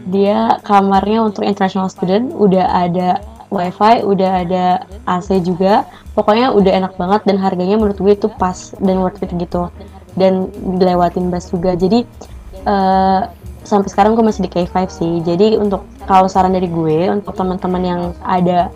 dia 0.09 0.57
kamarnya 0.65 1.21
untuk 1.21 1.45
international 1.45 1.93
student 1.93 2.33
udah 2.33 2.65
ada 2.89 3.21
wifi 3.53 4.05
udah 4.05 4.45
ada 4.45 4.65
AC 5.05 5.41
juga. 5.45 5.85
Pokoknya 6.13 6.51
udah 6.53 6.73
enak 6.85 6.93
banget 6.99 7.21
dan 7.29 7.37
harganya 7.41 7.77
menurut 7.79 7.99
gue 8.01 8.13
itu 8.17 8.29
pas 8.41 8.73
dan 8.81 9.01
worth 9.01 9.21
it 9.21 9.31
gitu. 9.37 9.73
Dan 10.17 10.51
dilewatin 10.81 11.29
bus 11.29 11.53
juga. 11.53 11.77
Jadi 11.77 12.05
eh, 12.65 13.21
sampai 13.65 13.89
sekarang 13.89 14.17
gue 14.17 14.25
masih 14.25 14.49
di 14.49 14.51
K5 14.51 14.75
sih. 14.89 15.15
Jadi 15.25 15.61
untuk 15.61 15.85
kalau 16.09 16.27
saran 16.27 16.57
dari 16.57 16.69
gue 16.69 17.13
untuk 17.13 17.37
teman-teman 17.37 17.83
yang 17.85 18.01
ada 18.25 18.73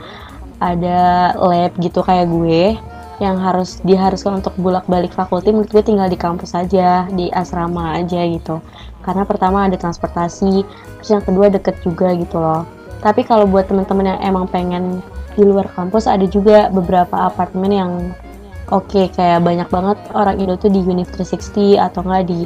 ada 0.62 1.32
lab 1.42 1.72
gitu 1.82 2.04
kayak 2.06 2.30
gue 2.30 2.78
yang 3.22 3.38
harus 3.38 3.78
diharuskan 3.86 4.42
untuk 4.42 4.58
bolak-balik 4.58 5.14
fakulti 5.14 5.54
menurut 5.54 5.70
gue 5.70 5.84
tinggal 5.86 6.10
di 6.10 6.18
kampus 6.18 6.58
aja 6.58 7.06
di 7.14 7.30
asrama 7.30 7.94
aja 7.94 8.26
gitu. 8.26 8.58
Karena 9.06 9.22
pertama 9.22 9.70
ada 9.70 9.78
transportasi 9.78 10.66
terus 10.98 11.10
yang 11.10 11.22
kedua 11.22 11.46
deket 11.46 11.78
juga 11.86 12.10
gitu 12.18 12.42
loh. 12.42 12.66
Tapi 12.98 13.22
kalau 13.22 13.46
buat 13.46 13.70
teman-teman 13.70 14.18
yang 14.18 14.20
emang 14.34 14.50
pengen 14.50 14.98
di 15.38 15.46
luar 15.46 15.70
kampus 15.70 16.10
ada 16.10 16.26
juga 16.26 16.66
beberapa 16.74 17.30
apartemen 17.30 17.70
yang 17.70 17.92
oke 18.68 19.14
kayak 19.14 19.40
banyak 19.40 19.70
banget 19.70 19.98
orang 20.12 20.36
Indo 20.42 20.58
tuh 20.58 20.68
di 20.68 20.82
Unif 20.82 21.08
360 21.14 21.78
atau 21.78 22.02
enggak 22.02 22.24
di 22.26 22.40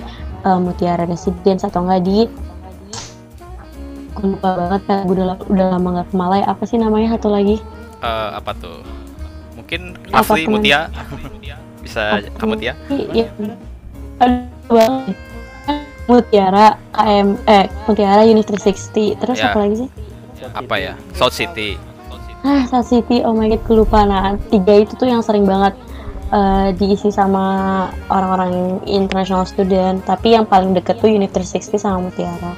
eh, 0.44 0.58
Mutiara 0.60 1.08
Residence 1.08 1.64
atau 1.64 1.82
enggak 1.88 2.04
di 2.04 2.18
Aku 4.16 4.32
lupa 4.32 4.56
banget 4.56 4.82
kan 4.88 5.04
gue 5.04 5.12
udah, 5.12 5.36
udah 5.44 5.66
lama 5.76 5.88
nggak 6.00 6.08
ke 6.08 6.14
Malai 6.16 6.40
apa 6.40 6.64
sih 6.64 6.80
namanya 6.80 7.20
satu 7.20 7.28
lagi? 7.28 7.60
Eh, 8.00 8.30
apa 8.32 8.56
tuh? 8.56 8.95
Mungkin 9.66 9.98
Rafli? 10.14 10.46
Mutia 10.46 10.86
bisa 11.82 12.22
kamu 12.38 12.54
Tia? 12.54 12.78
Iya. 12.86 13.26
Aduh 14.22 14.46
banget. 14.70 15.18
Mutiara 16.06 16.78
KM 16.94 17.34
eh 17.50 17.66
Mutiara 17.82 18.22
Unit 18.22 18.46
360 18.46 19.18
terus 19.18 19.42
Ya. 19.42 19.50
apa 19.50 19.58
lagi 19.58 19.74
sih? 19.82 19.88
Apa 20.54 20.74
ya? 20.78 20.94
South 21.18 21.34
City. 21.34 21.74
Ah 22.46 22.62
South 22.70 22.86
City 22.86 23.26
oh 23.26 23.34
my 23.34 23.50
god 23.50 23.58
kelupaan 23.66 24.06
nah 24.06 24.38
tiga 24.46 24.86
itu 24.86 24.94
tuh 24.94 25.10
yang 25.10 25.18
sering 25.18 25.42
banget 25.42 25.74
eh, 26.30 26.70
diisi 26.78 27.10
sama 27.10 27.44
orang-orang 28.06 28.78
international 28.86 29.42
student 29.42 29.98
tapi 30.06 30.38
yang 30.38 30.46
paling 30.46 30.78
deket 30.78 31.02
tuh 31.02 31.10
Unit 31.10 31.34
360 31.34 31.74
sama 31.74 32.06
Mutiara. 32.06 32.54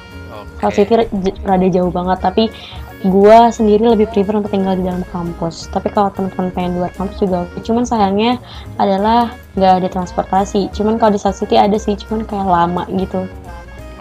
South 0.61 0.77
Oke. 0.77 0.85
City 0.85 0.93
rada 1.41 1.67
jauh 1.73 1.89
banget 1.89 2.21
tapi 2.21 2.53
gua 3.07 3.47
sendiri 3.47 3.87
lebih 3.87 4.11
prefer 4.11 4.35
untuk 4.35 4.51
tinggal 4.51 4.75
di 4.75 4.83
dalam 4.83 5.07
kampus 5.07 5.71
tapi 5.71 5.87
kalau 5.87 6.11
teman-teman 6.11 6.51
pengen 6.51 6.71
luar 6.83 6.91
kampus 6.99 7.23
juga 7.23 7.47
cuman 7.63 7.87
sayangnya 7.87 8.35
adalah 8.75 9.31
nggak 9.55 9.73
ada 9.83 9.87
transportasi 9.87 10.67
cuman 10.75 10.99
kalau 10.99 11.15
di 11.15 11.21
South 11.21 11.39
City 11.39 11.55
ada 11.55 11.79
sih 11.79 11.95
cuman 11.95 12.27
kayak 12.27 12.47
lama 12.47 12.83
gitu 12.91 13.23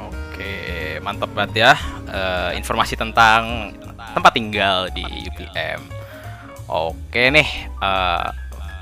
Oke, 0.08 0.98
mantap 1.02 1.30
banget 1.30 1.66
ya 1.66 1.72
eh, 2.10 2.50
informasi 2.58 2.98
tentang 2.98 3.74
tempat 4.14 4.32
tinggal 4.34 4.90
di 4.90 5.04
UPM. 5.30 5.80
Oke 6.68 7.30
nih, 7.32 7.48
eh 7.80 8.26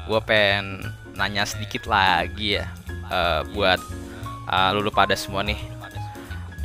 gue 0.07 0.21
pengen 0.23 0.87
nanya 1.19 1.43
sedikit 1.43 1.91
lagi 1.91 2.61
ya 2.61 2.67
eh, 3.13 3.41
buat 3.53 3.81
eh, 4.49 4.71
lulu 4.77 4.91
pada 4.93 5.13
semua 5.13 5.45
nih. 5.45 5.59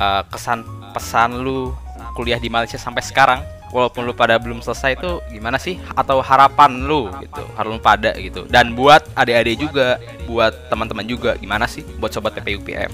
Eh, 0.00 0.22
kesan 0.32 0.64
pesan 0.92 1.40
lu 1.40 1.72
kuliah 2.12 2.38
di 2.38 2.52
Malaysia 2.52 2.76
sampai 2.76 3.00
sekarang, 3.04 3.40
walaupun 3.72 4.04
lu 4.04 4.12
pada 4.12 4.36
belum 4.36 4.60
selesai 4.60 5.00
itu 5.00 5.20
gimana 5.32 5.56
sih? 5.56 5.80
Atau 5.96 6.20
harapan 6.20 6.84
lu 6.84 7.08
gitu, 7.20 7.42
harapan 7.56 7.80
pada 7.80 8.10
gitu. 8.20 8.44
Dan 8.46 8.76
buat 8.76 9.02
adik-adik 9.16 9.56
juga, 9.68 10.00
buat 10.28 10.52
teman-teman 10.68 11.04
juga 11.04 11.34
gimana 11.40 11.64
sih? 11.64 11.82
Buat 12.00 12.12
sobat 12.14 12.36
PP 12.36 12.60
UPM 12.60 12.92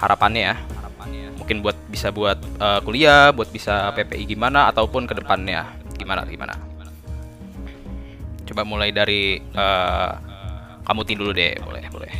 harapannya 0.00 0.42
ya 0.42 0.56
mungkin 1.36 1.60
buat 1.60 1.76
bisa 1.92 2.08
buat 2.08 2.40
eh, 2.40 2.80
kuliah 2.82 3.30
buat 3.36 3.52
bisa 3.52 3.92
PPI 3.92 4.24
gimana 4.24 4.72
ataupun 4.72 5.04
ke 5.04 5.14
depannya 5.20 5.68
gimana 6.00 6.24
gimana 6.24 6.56
coba 8.48 8.62
mulai 8.64 8.90
dari 8.90 9.38
eh, 9.38 10.10
kamu 10.88 11.00
tin 11.04 11.20
dulu 11.20 11.32
deh 11.36 11.54
boleh 11.60 11.84
boleh 11.92 12.12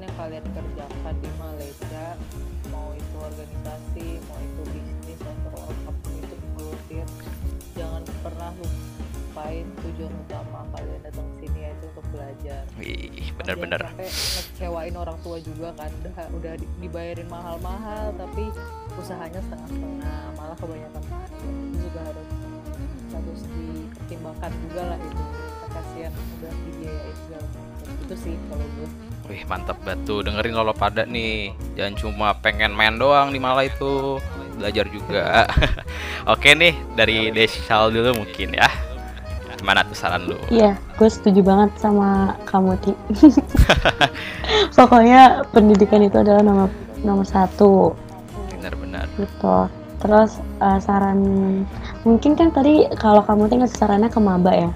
apa 0.00 0.08
pun 0.08 0.08
yang 0.08 0.16
kalian 0.16 0.44
kerjakan 0.56 1.14
di 1.20 1.30
Malaysia 1.36 2.06
mau 2.72 2.88
itu 2.96 3.16
organisasi 3.20 4.06
mau 4.24 4.38
itu 4.40 4.62
bisnis 4.72 5.20
atau 5.20 5.60
apa 5.60 5.90
pun 5.92 6.12
itu 6.16 6.36
volunteer 6.56 7.08
jangan 7.76 8.02
pernah 8.24 8.50
lupain 8.56 9.66
tujuan 9.84 10.12
utama 10.24 10.64
kalian 10.72 11.00
datang 11.04 11.28
sini 11.36 11.58
yaitu 11.68 11.84
untuk 11.92 12.06
belajar. 12.16 12.62
Wih 12.80 13.28
sampai 13.92 14.08
ngecewain 14.08 14.94
orang 14.96 15.18
tua 15.20 15.36
juga 15.44 15.68
kan 15.76 15.90
udah 15.92 16.14
udah 16.32 16.52
di- 16.56 16.72
dibayarin 16.80 17.28
mahal-mahal 17.28 18.16
tapi 18.16 18.48
usahanya 18.96 19.40
setengah-setengah 19.44 20.18
malah 20.32 20.56
kebanyakan 20.56 21.02
itu 21.04 21.48
juga 21.76 22.00
harus 22.08 22.28
harus 23.10 23.40
dipertimbangkan 23.52 24.52
juga 24.64 24.82
lah 24.96 24.98
itu. 24.98 25.24
Kasihan 25.70 26.12
udah 26.40 26.52
dibiayain 26.66 27.16
segala 27.28 27.46
macam. 27.52 27.94
Itu 28.00 28.14
sih 28.16 28.34
kalau 28.48 28.66
gue 28.80 28.88
Wih 29.30 29.46
mantap 29.46 29.78
banget 29.86 30.10
tuh 30.10 30.26
dengerin 30.26 30.58
lo 30.58 30.74
pada 30.74 31.06
nih 31.06 31.54
Jangan 31.78 31.94
cuma 31.94 32.28
pengen 32.34 32.74
main 32.74 32.98
doang 32.98 33.30
di 33.30 33.38
malah 33.38 33.62
itu 33.62 34.18
Belajar 34.58 34.90
juga 34.90 35.46
Oke 36.34 36.50
nih 36.58 36.74
dari 36.98 37.30
Desal 37.30 37.94
dulu 37.94 38.26
mungkin 38.26 38.58
ya 38.58 38.66
Gimana 39.60 39.84
tuh 39.84 39.92
saran 39.92 40.24
lu? 40.24 40.40
Iya, 40.48 40.72
gue 40.96 41.04
setuju 41.12 41.44
banget 41.44 41.68
sama 41.76 42.32
kamu 42.48 42.80
Ti. 42.80 42.92
Pokoknya 44.80 45.44
pendidikan 45.52 46.00
itu 46.00 46.16
adalah 46.16 46.40
nomor 46.40 46.72
nomor 47.04 47.28
satu 47.28 47.92
Benar-benar 48.56 49.04
gitu. 49.20 49.68
Terus 50.00 50.40
eh, 50.64 50.80
saran 50.80 51.20
mungkin 52.08 52.40
kan 52.40 52.48
tadi 52.56 52.88
kalau 52.96 53.20
kamu 53.20 53.52
ngasih 53.60 53.76
sarannya 53.76 54.08
ke 54.08 54.16
maba 54.16 54.48
ya. 54.56 54.72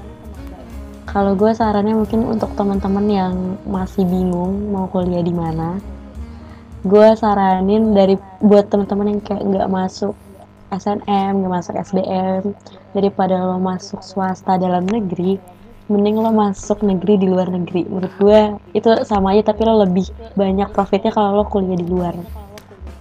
Kalau 1.05 1.37
gue 1.37 1.53
sarannya 1.53 1.95
mungkin 1.95 2.25
untuk 2.27 2.57
teman-teman 2.57 3.07
yang 3.07 3.35
masih 3.69 4.03
bingung 4.09 4.73
mau 4.73 4.89
kuliah 4.89 5.21
di 5.21 5.31
mana, 5.31 5.79
gue 6.83 7.09
saranin 7.17 7.93
dari 7.93 8.17
buat 8.41 8.73
teman-teman 8.73 9.17
yang 9.17 9.21
kayak 9.21 9.45
nggak 9.45 9.69
masuk 9.69 10.17
SNM, 10.73 11.33
nggak 11.45 11.53
masuk 11.55 11.75
SBM, 11.77 12.43
daripada 12.97 13.37
lo 13.39 13.61
masuk 13.61 14.01
swasta 14.01 14.57
dalam 14.57 14.89
negeri, 14.89 15.37
mending 15.87 16.19
lo 16.19 16.33
masuk 16.33 16.81
negeri 16.81 17.21
di 17.21 17.27
luar 17.29 17.53
negeri. 17.53 17.85
Menurut 17.85 18.15
gue 18.17 18.41
itu 18.73 18.91
sama 19.05 19.37
aja, 19.37 19.53
tapi 19.53 19.61
lo 19.69 19.85
lebih 19.85 20.09
banyak 20.35 20.73
profitnya 20.73 21.13
kalau 21.13 21.37
lo 21.37 21.45
kuliah 21.47 21.77
di 21.79 21.87
luar. 21.87 22.17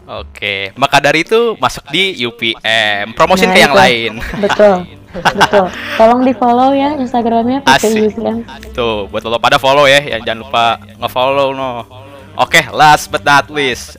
Oke, 0.03 0.75
maka 0.75 0.99
dari 0.99 1.23
itu 1.23 1.55
masuk 1.63 1.87
di 1.87 2.11
UPM 2.27 3.15
Promosin 3.15 3.47
Nah, 3.47 3.55
ke 3.55 3.59
yang 3.63 3.71
itu. 3.71 3.79
lain 3.79 4.11
Betul, 4.35 4.75
betul. 5.13 5.65
Tolong 5.93 6.21
di 6.25 6.33
follow 6.33 6.73
ya 6.73 6.97
Instagramnya. 6.97 7.61
PPUPM. 7.61 8.37
Tuh, 8.73 9.05
buat 9.07 9.21
lo 9.23 9.37
pada 9.37 9.61
follow 9.61 9.85
ya 9.85 10.01
Yang 10.01 10.21
jangan 10.25 10.39
lupa 10.41 10.65
nge-follow 10.97 11.53
no 11.53 11.85
Oke, 12.33 12.65
last 12.73 13.13
but 13.13 13.21
not 13.21 13.45
least 13.47 13.93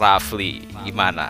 Rafli, 0.00 0.64
gimana? 0.82 1.28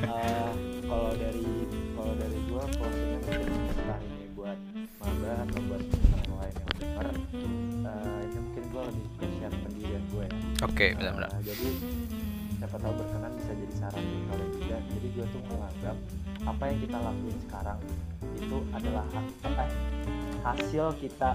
Eh, 0.00 0.50
kalau 0.88 1.12
dari 1.12 1.44
kalau 1.92 2.14
dari 2.16 2.38
gua 2.48 2.64
closingnya 2.64 3.18
mungkin 3.20 3.40
entah 3.76 4.00
ini 4.00 4.24
buat 4.32 4.58
maba 4.96 5.32
atau 5.44 5.60
buat 5.68 5.82
teman 5.84 6.24
lain 6.32 6.54
yang 6.56 6.72
denger 6.80 7.06
eh, 7.84 8.20
ini 8.24 8.38
mungkin 8.40 8.64
gua 8.72 8.82
lebih 8.88 9.04
ke 9.20 9.26
share 9.36 9.56
pendirian 9.60 10.02
gue 10.08 10.24
ya 10.24 10.64
Oke, 10.64 10.86
benar-benar 10.96 11.28
Eh, 11.28 11.42
jadi 11.44 11.66
apa 16.46 16.62
yang 16.70 16.78
kita 16.78 16.98
lakuin 17.02 17.38
sekarang 17.50 17.78
itu 18.38 18.58
adalah 18.70 19.04
eh, 19.12 19.70
hasil 20.46 20.86
kita 21.02 21.30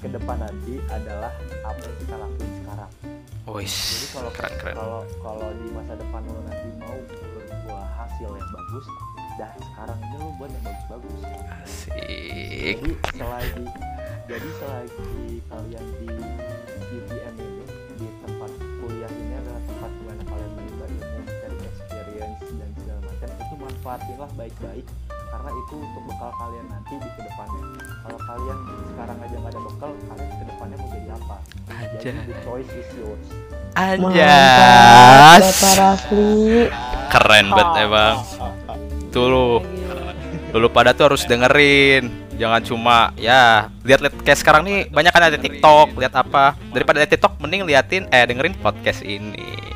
ke 0.00 0.08
depan 0.08 0.40
nanti 0.40 0.80
adalah 0.88 1.32
apa 1.68 1.80
yang 1.84 1.96
kita 2.00 2.16
lakuin 2.16 2.52
sekarang. 2.64 2.90
Jadi 3.44 3.52
Wis, 3.60 4.08
kalau 4.16 4.30
keren-keren 4.32 4.74
kalau 4.74 5.00
kalau 5.20 5.48
di 5.60 5.68
masa 5.76 5.92
depan 6.00 6.24
lo 6.24 6.40
nanti 6.48 6.68
mau 6.80 6.96
berbuah 6.96 7.86
hasil 8.00 8.30
yang 8.32 8.50
bagus 8.56 8.86
dari 9.36 9.60
sekarang 9.68 9.98
ini 10.00 10.16
lo 10.16 10.30
buat 10.40 10.48
yang 10.48 10.64
bagus-bagus. 10.64 11.20
Asik. 11.60 11.92
Jadi 12.80 12.90
selagi 13.12 13.64
jadi 14.24 14.48
selagi 14.56 15.44
kalian 15.52 15.86
di 16.00 16.08
UPM 16.96 17.34
ini 17.36 17.64
di 18.00 18.06
tempat 18.24 18.50
kuliah 18.80 19.12
manfaatinlah 23.84 24.32
baik-baik 24.40 24.86
karena 25.28 25.50
itu 25.60 25.74
untuk 25.76 26.02
bekal 26.08 26.30
kalian 26.40 26.66
nanti 26.72 26.94
di 26.96 27.08
ke 27.12 27.20
depannya 27.20 27.64
kalau 28.00 28.20
kalian 28.24 28.58
sekarang 28.88 29.18
aja 29.20 29.36
nggak 29.36 29.52
ada 29.52 29.60
bekal 29.60 29.90
kalian 29.92 30.30
ke 30.32 30.44
depannya 30.48 30.76
mau 30.80 30.88
jadi 30.88 31.08
apa 31.12 31.36
jadi 32.00 32.08
Aja. 32.08 32.10
the 32.24 32.34
choice 32.48 32.70
is 32.72 32.88
yours 32.96 33.26
Mantap, 33.74 34.14
Anjas 34.14 35.50
Bapak 35.50 35.74
Rafli. 35.82 36.70
Keren 37.10 37.46
banget 37.50 37.68
emang 37.82 38.16
Tuh 39.10 39.26
lu 40.54 40.68
pada 40.70 40.94
tuh 40.94 41.10
harus 41.10 41.26
dengerin 41.26 42.06
Jangan 42.38 42.62
cuma 42.62 43.10
ya 43.18 43.68
lihat-lihat 43.82 44.14
kayak 44.22 44.38
sekarang 44.38 44.62
nih 44.62 44.78
banyak 44.90 45.12
kan 45.14 45.22
ada 45.30 45.38
TikTok, 45.38 45.94
lihat 45.94 46.14
apa. 46.18 46.58
Daripada 46.74 46.98
lihat 46.98 47.14
TikTok 47.14 47.38
mending 47.38 47.62
liatin 47.62 48.10
eh 48.10 48.26
dengerin 48.26 48.58
podcast 48.58 49.06
ini. 49.06 49.73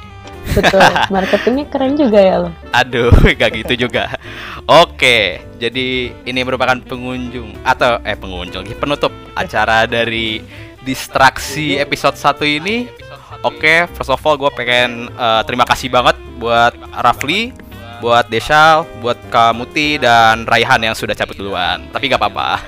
Betul, 0.54 0.90
marketingnya 1.14 1.66
keren 1.68 1.94
juga 1.98 2.18
ya 2.20 2.36
lo. 2.46 2.50
Aduh, 2.72 3.12
gak 3.38 3.52
gitu 3.64 3.88
juga. 3.88 4.12
Oke, 4.68 5.40
jadi 5.56 6.12
ini 6.12 6.40
merupakan 6.44 6.76
pengunjung 6.80 7.56
atau 7.64 8.00
eh 8.04 8.16
pengunjung 8.16 8.68
penutup 8.76 9.12
acara 9.36 9.88
dari 9.88 10.40
distraksi 10.84 11.76
episode 11.76 12.16
1 12.16 12.60
ini. 12.60 12.88
Oke, 13.46 13.86
first 13.94 14.10
of 14.10 14.18
all 14.26 14.34
gue 14.34 14.50
pengen 14.56 15.06
eh, 15.12 15.42
terima 15.46 15.62
kasih 15.62 15.92
banget 15.92 16.18
buat 16.42 16.74
Rafli, 17.04 17.54
buat 18.02 18.26
Desal, 18.26 18.82
buat 18.98 19.14
Kamuti 19.30 20.00
dan 20.00 20.42
Raihan 20.48 20.82
yang 20.82 20.96
sudah 20.96 21.14
cabut 21.14 21.38
duluan. 21.38 21.86
Tapi 21.94 22.10
gak 22.10 22.18
apa-apa. 22.18 22.58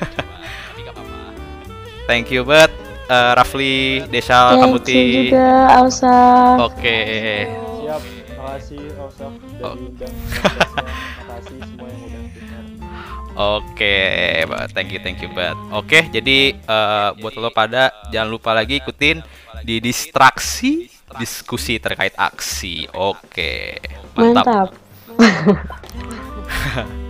Thank 2.11 2.35
you 2.35 2.43
banget 2.43 2.74
eh, 3.11 3.33
Rafli, 3.35 3.78
Desal, 4.11 4.59
Thank 4.59 4.62
Kamuti. 4.62 4.95
you 4.95 5.22
juga, 5.31 5.51
Ausa. 5.78 6.18
Oke. 6.70 6.99
Siap 7.91 8.03
makasih 8.38 8.82
Rosok 8.95 9.32
udah 9.34 9.66
Oh. 9.66 9.74
diundang 9.74 10.14
makasih 11.26 11.59
semua 11.59 11.88
yang 11.91 12.03
udah 12.07 12.22
dengar 12.30 12.62
Oke, 13.30 13.99
Mbak. 14.47 14.62
thank 14.74 14.91
you, 14.91 15.01
thank 15.01 15.18
you, 15.22 15.30
Mbak. 15.30 15.55
Oke, 15.74 15.99
jadi 16.11 16.55
eh, 16.55 17.09
buat 17.18 17.34
lo 17.38 17.51
pada 17.55 17.91
jangan 18.11 18.30
lupa 18.30 18.51
lagi 18.55 18.82
ikutin 18.82 19.22
di 19.66 19.78
distraksi 19.82 20.91
diskusi 21.18 21.78
terkait 21.82 22.14
aksi. 22.14 22.91
Oke, 22.95 23.80
mantap. 24.14 24.45
Mantap. 24.47 24.68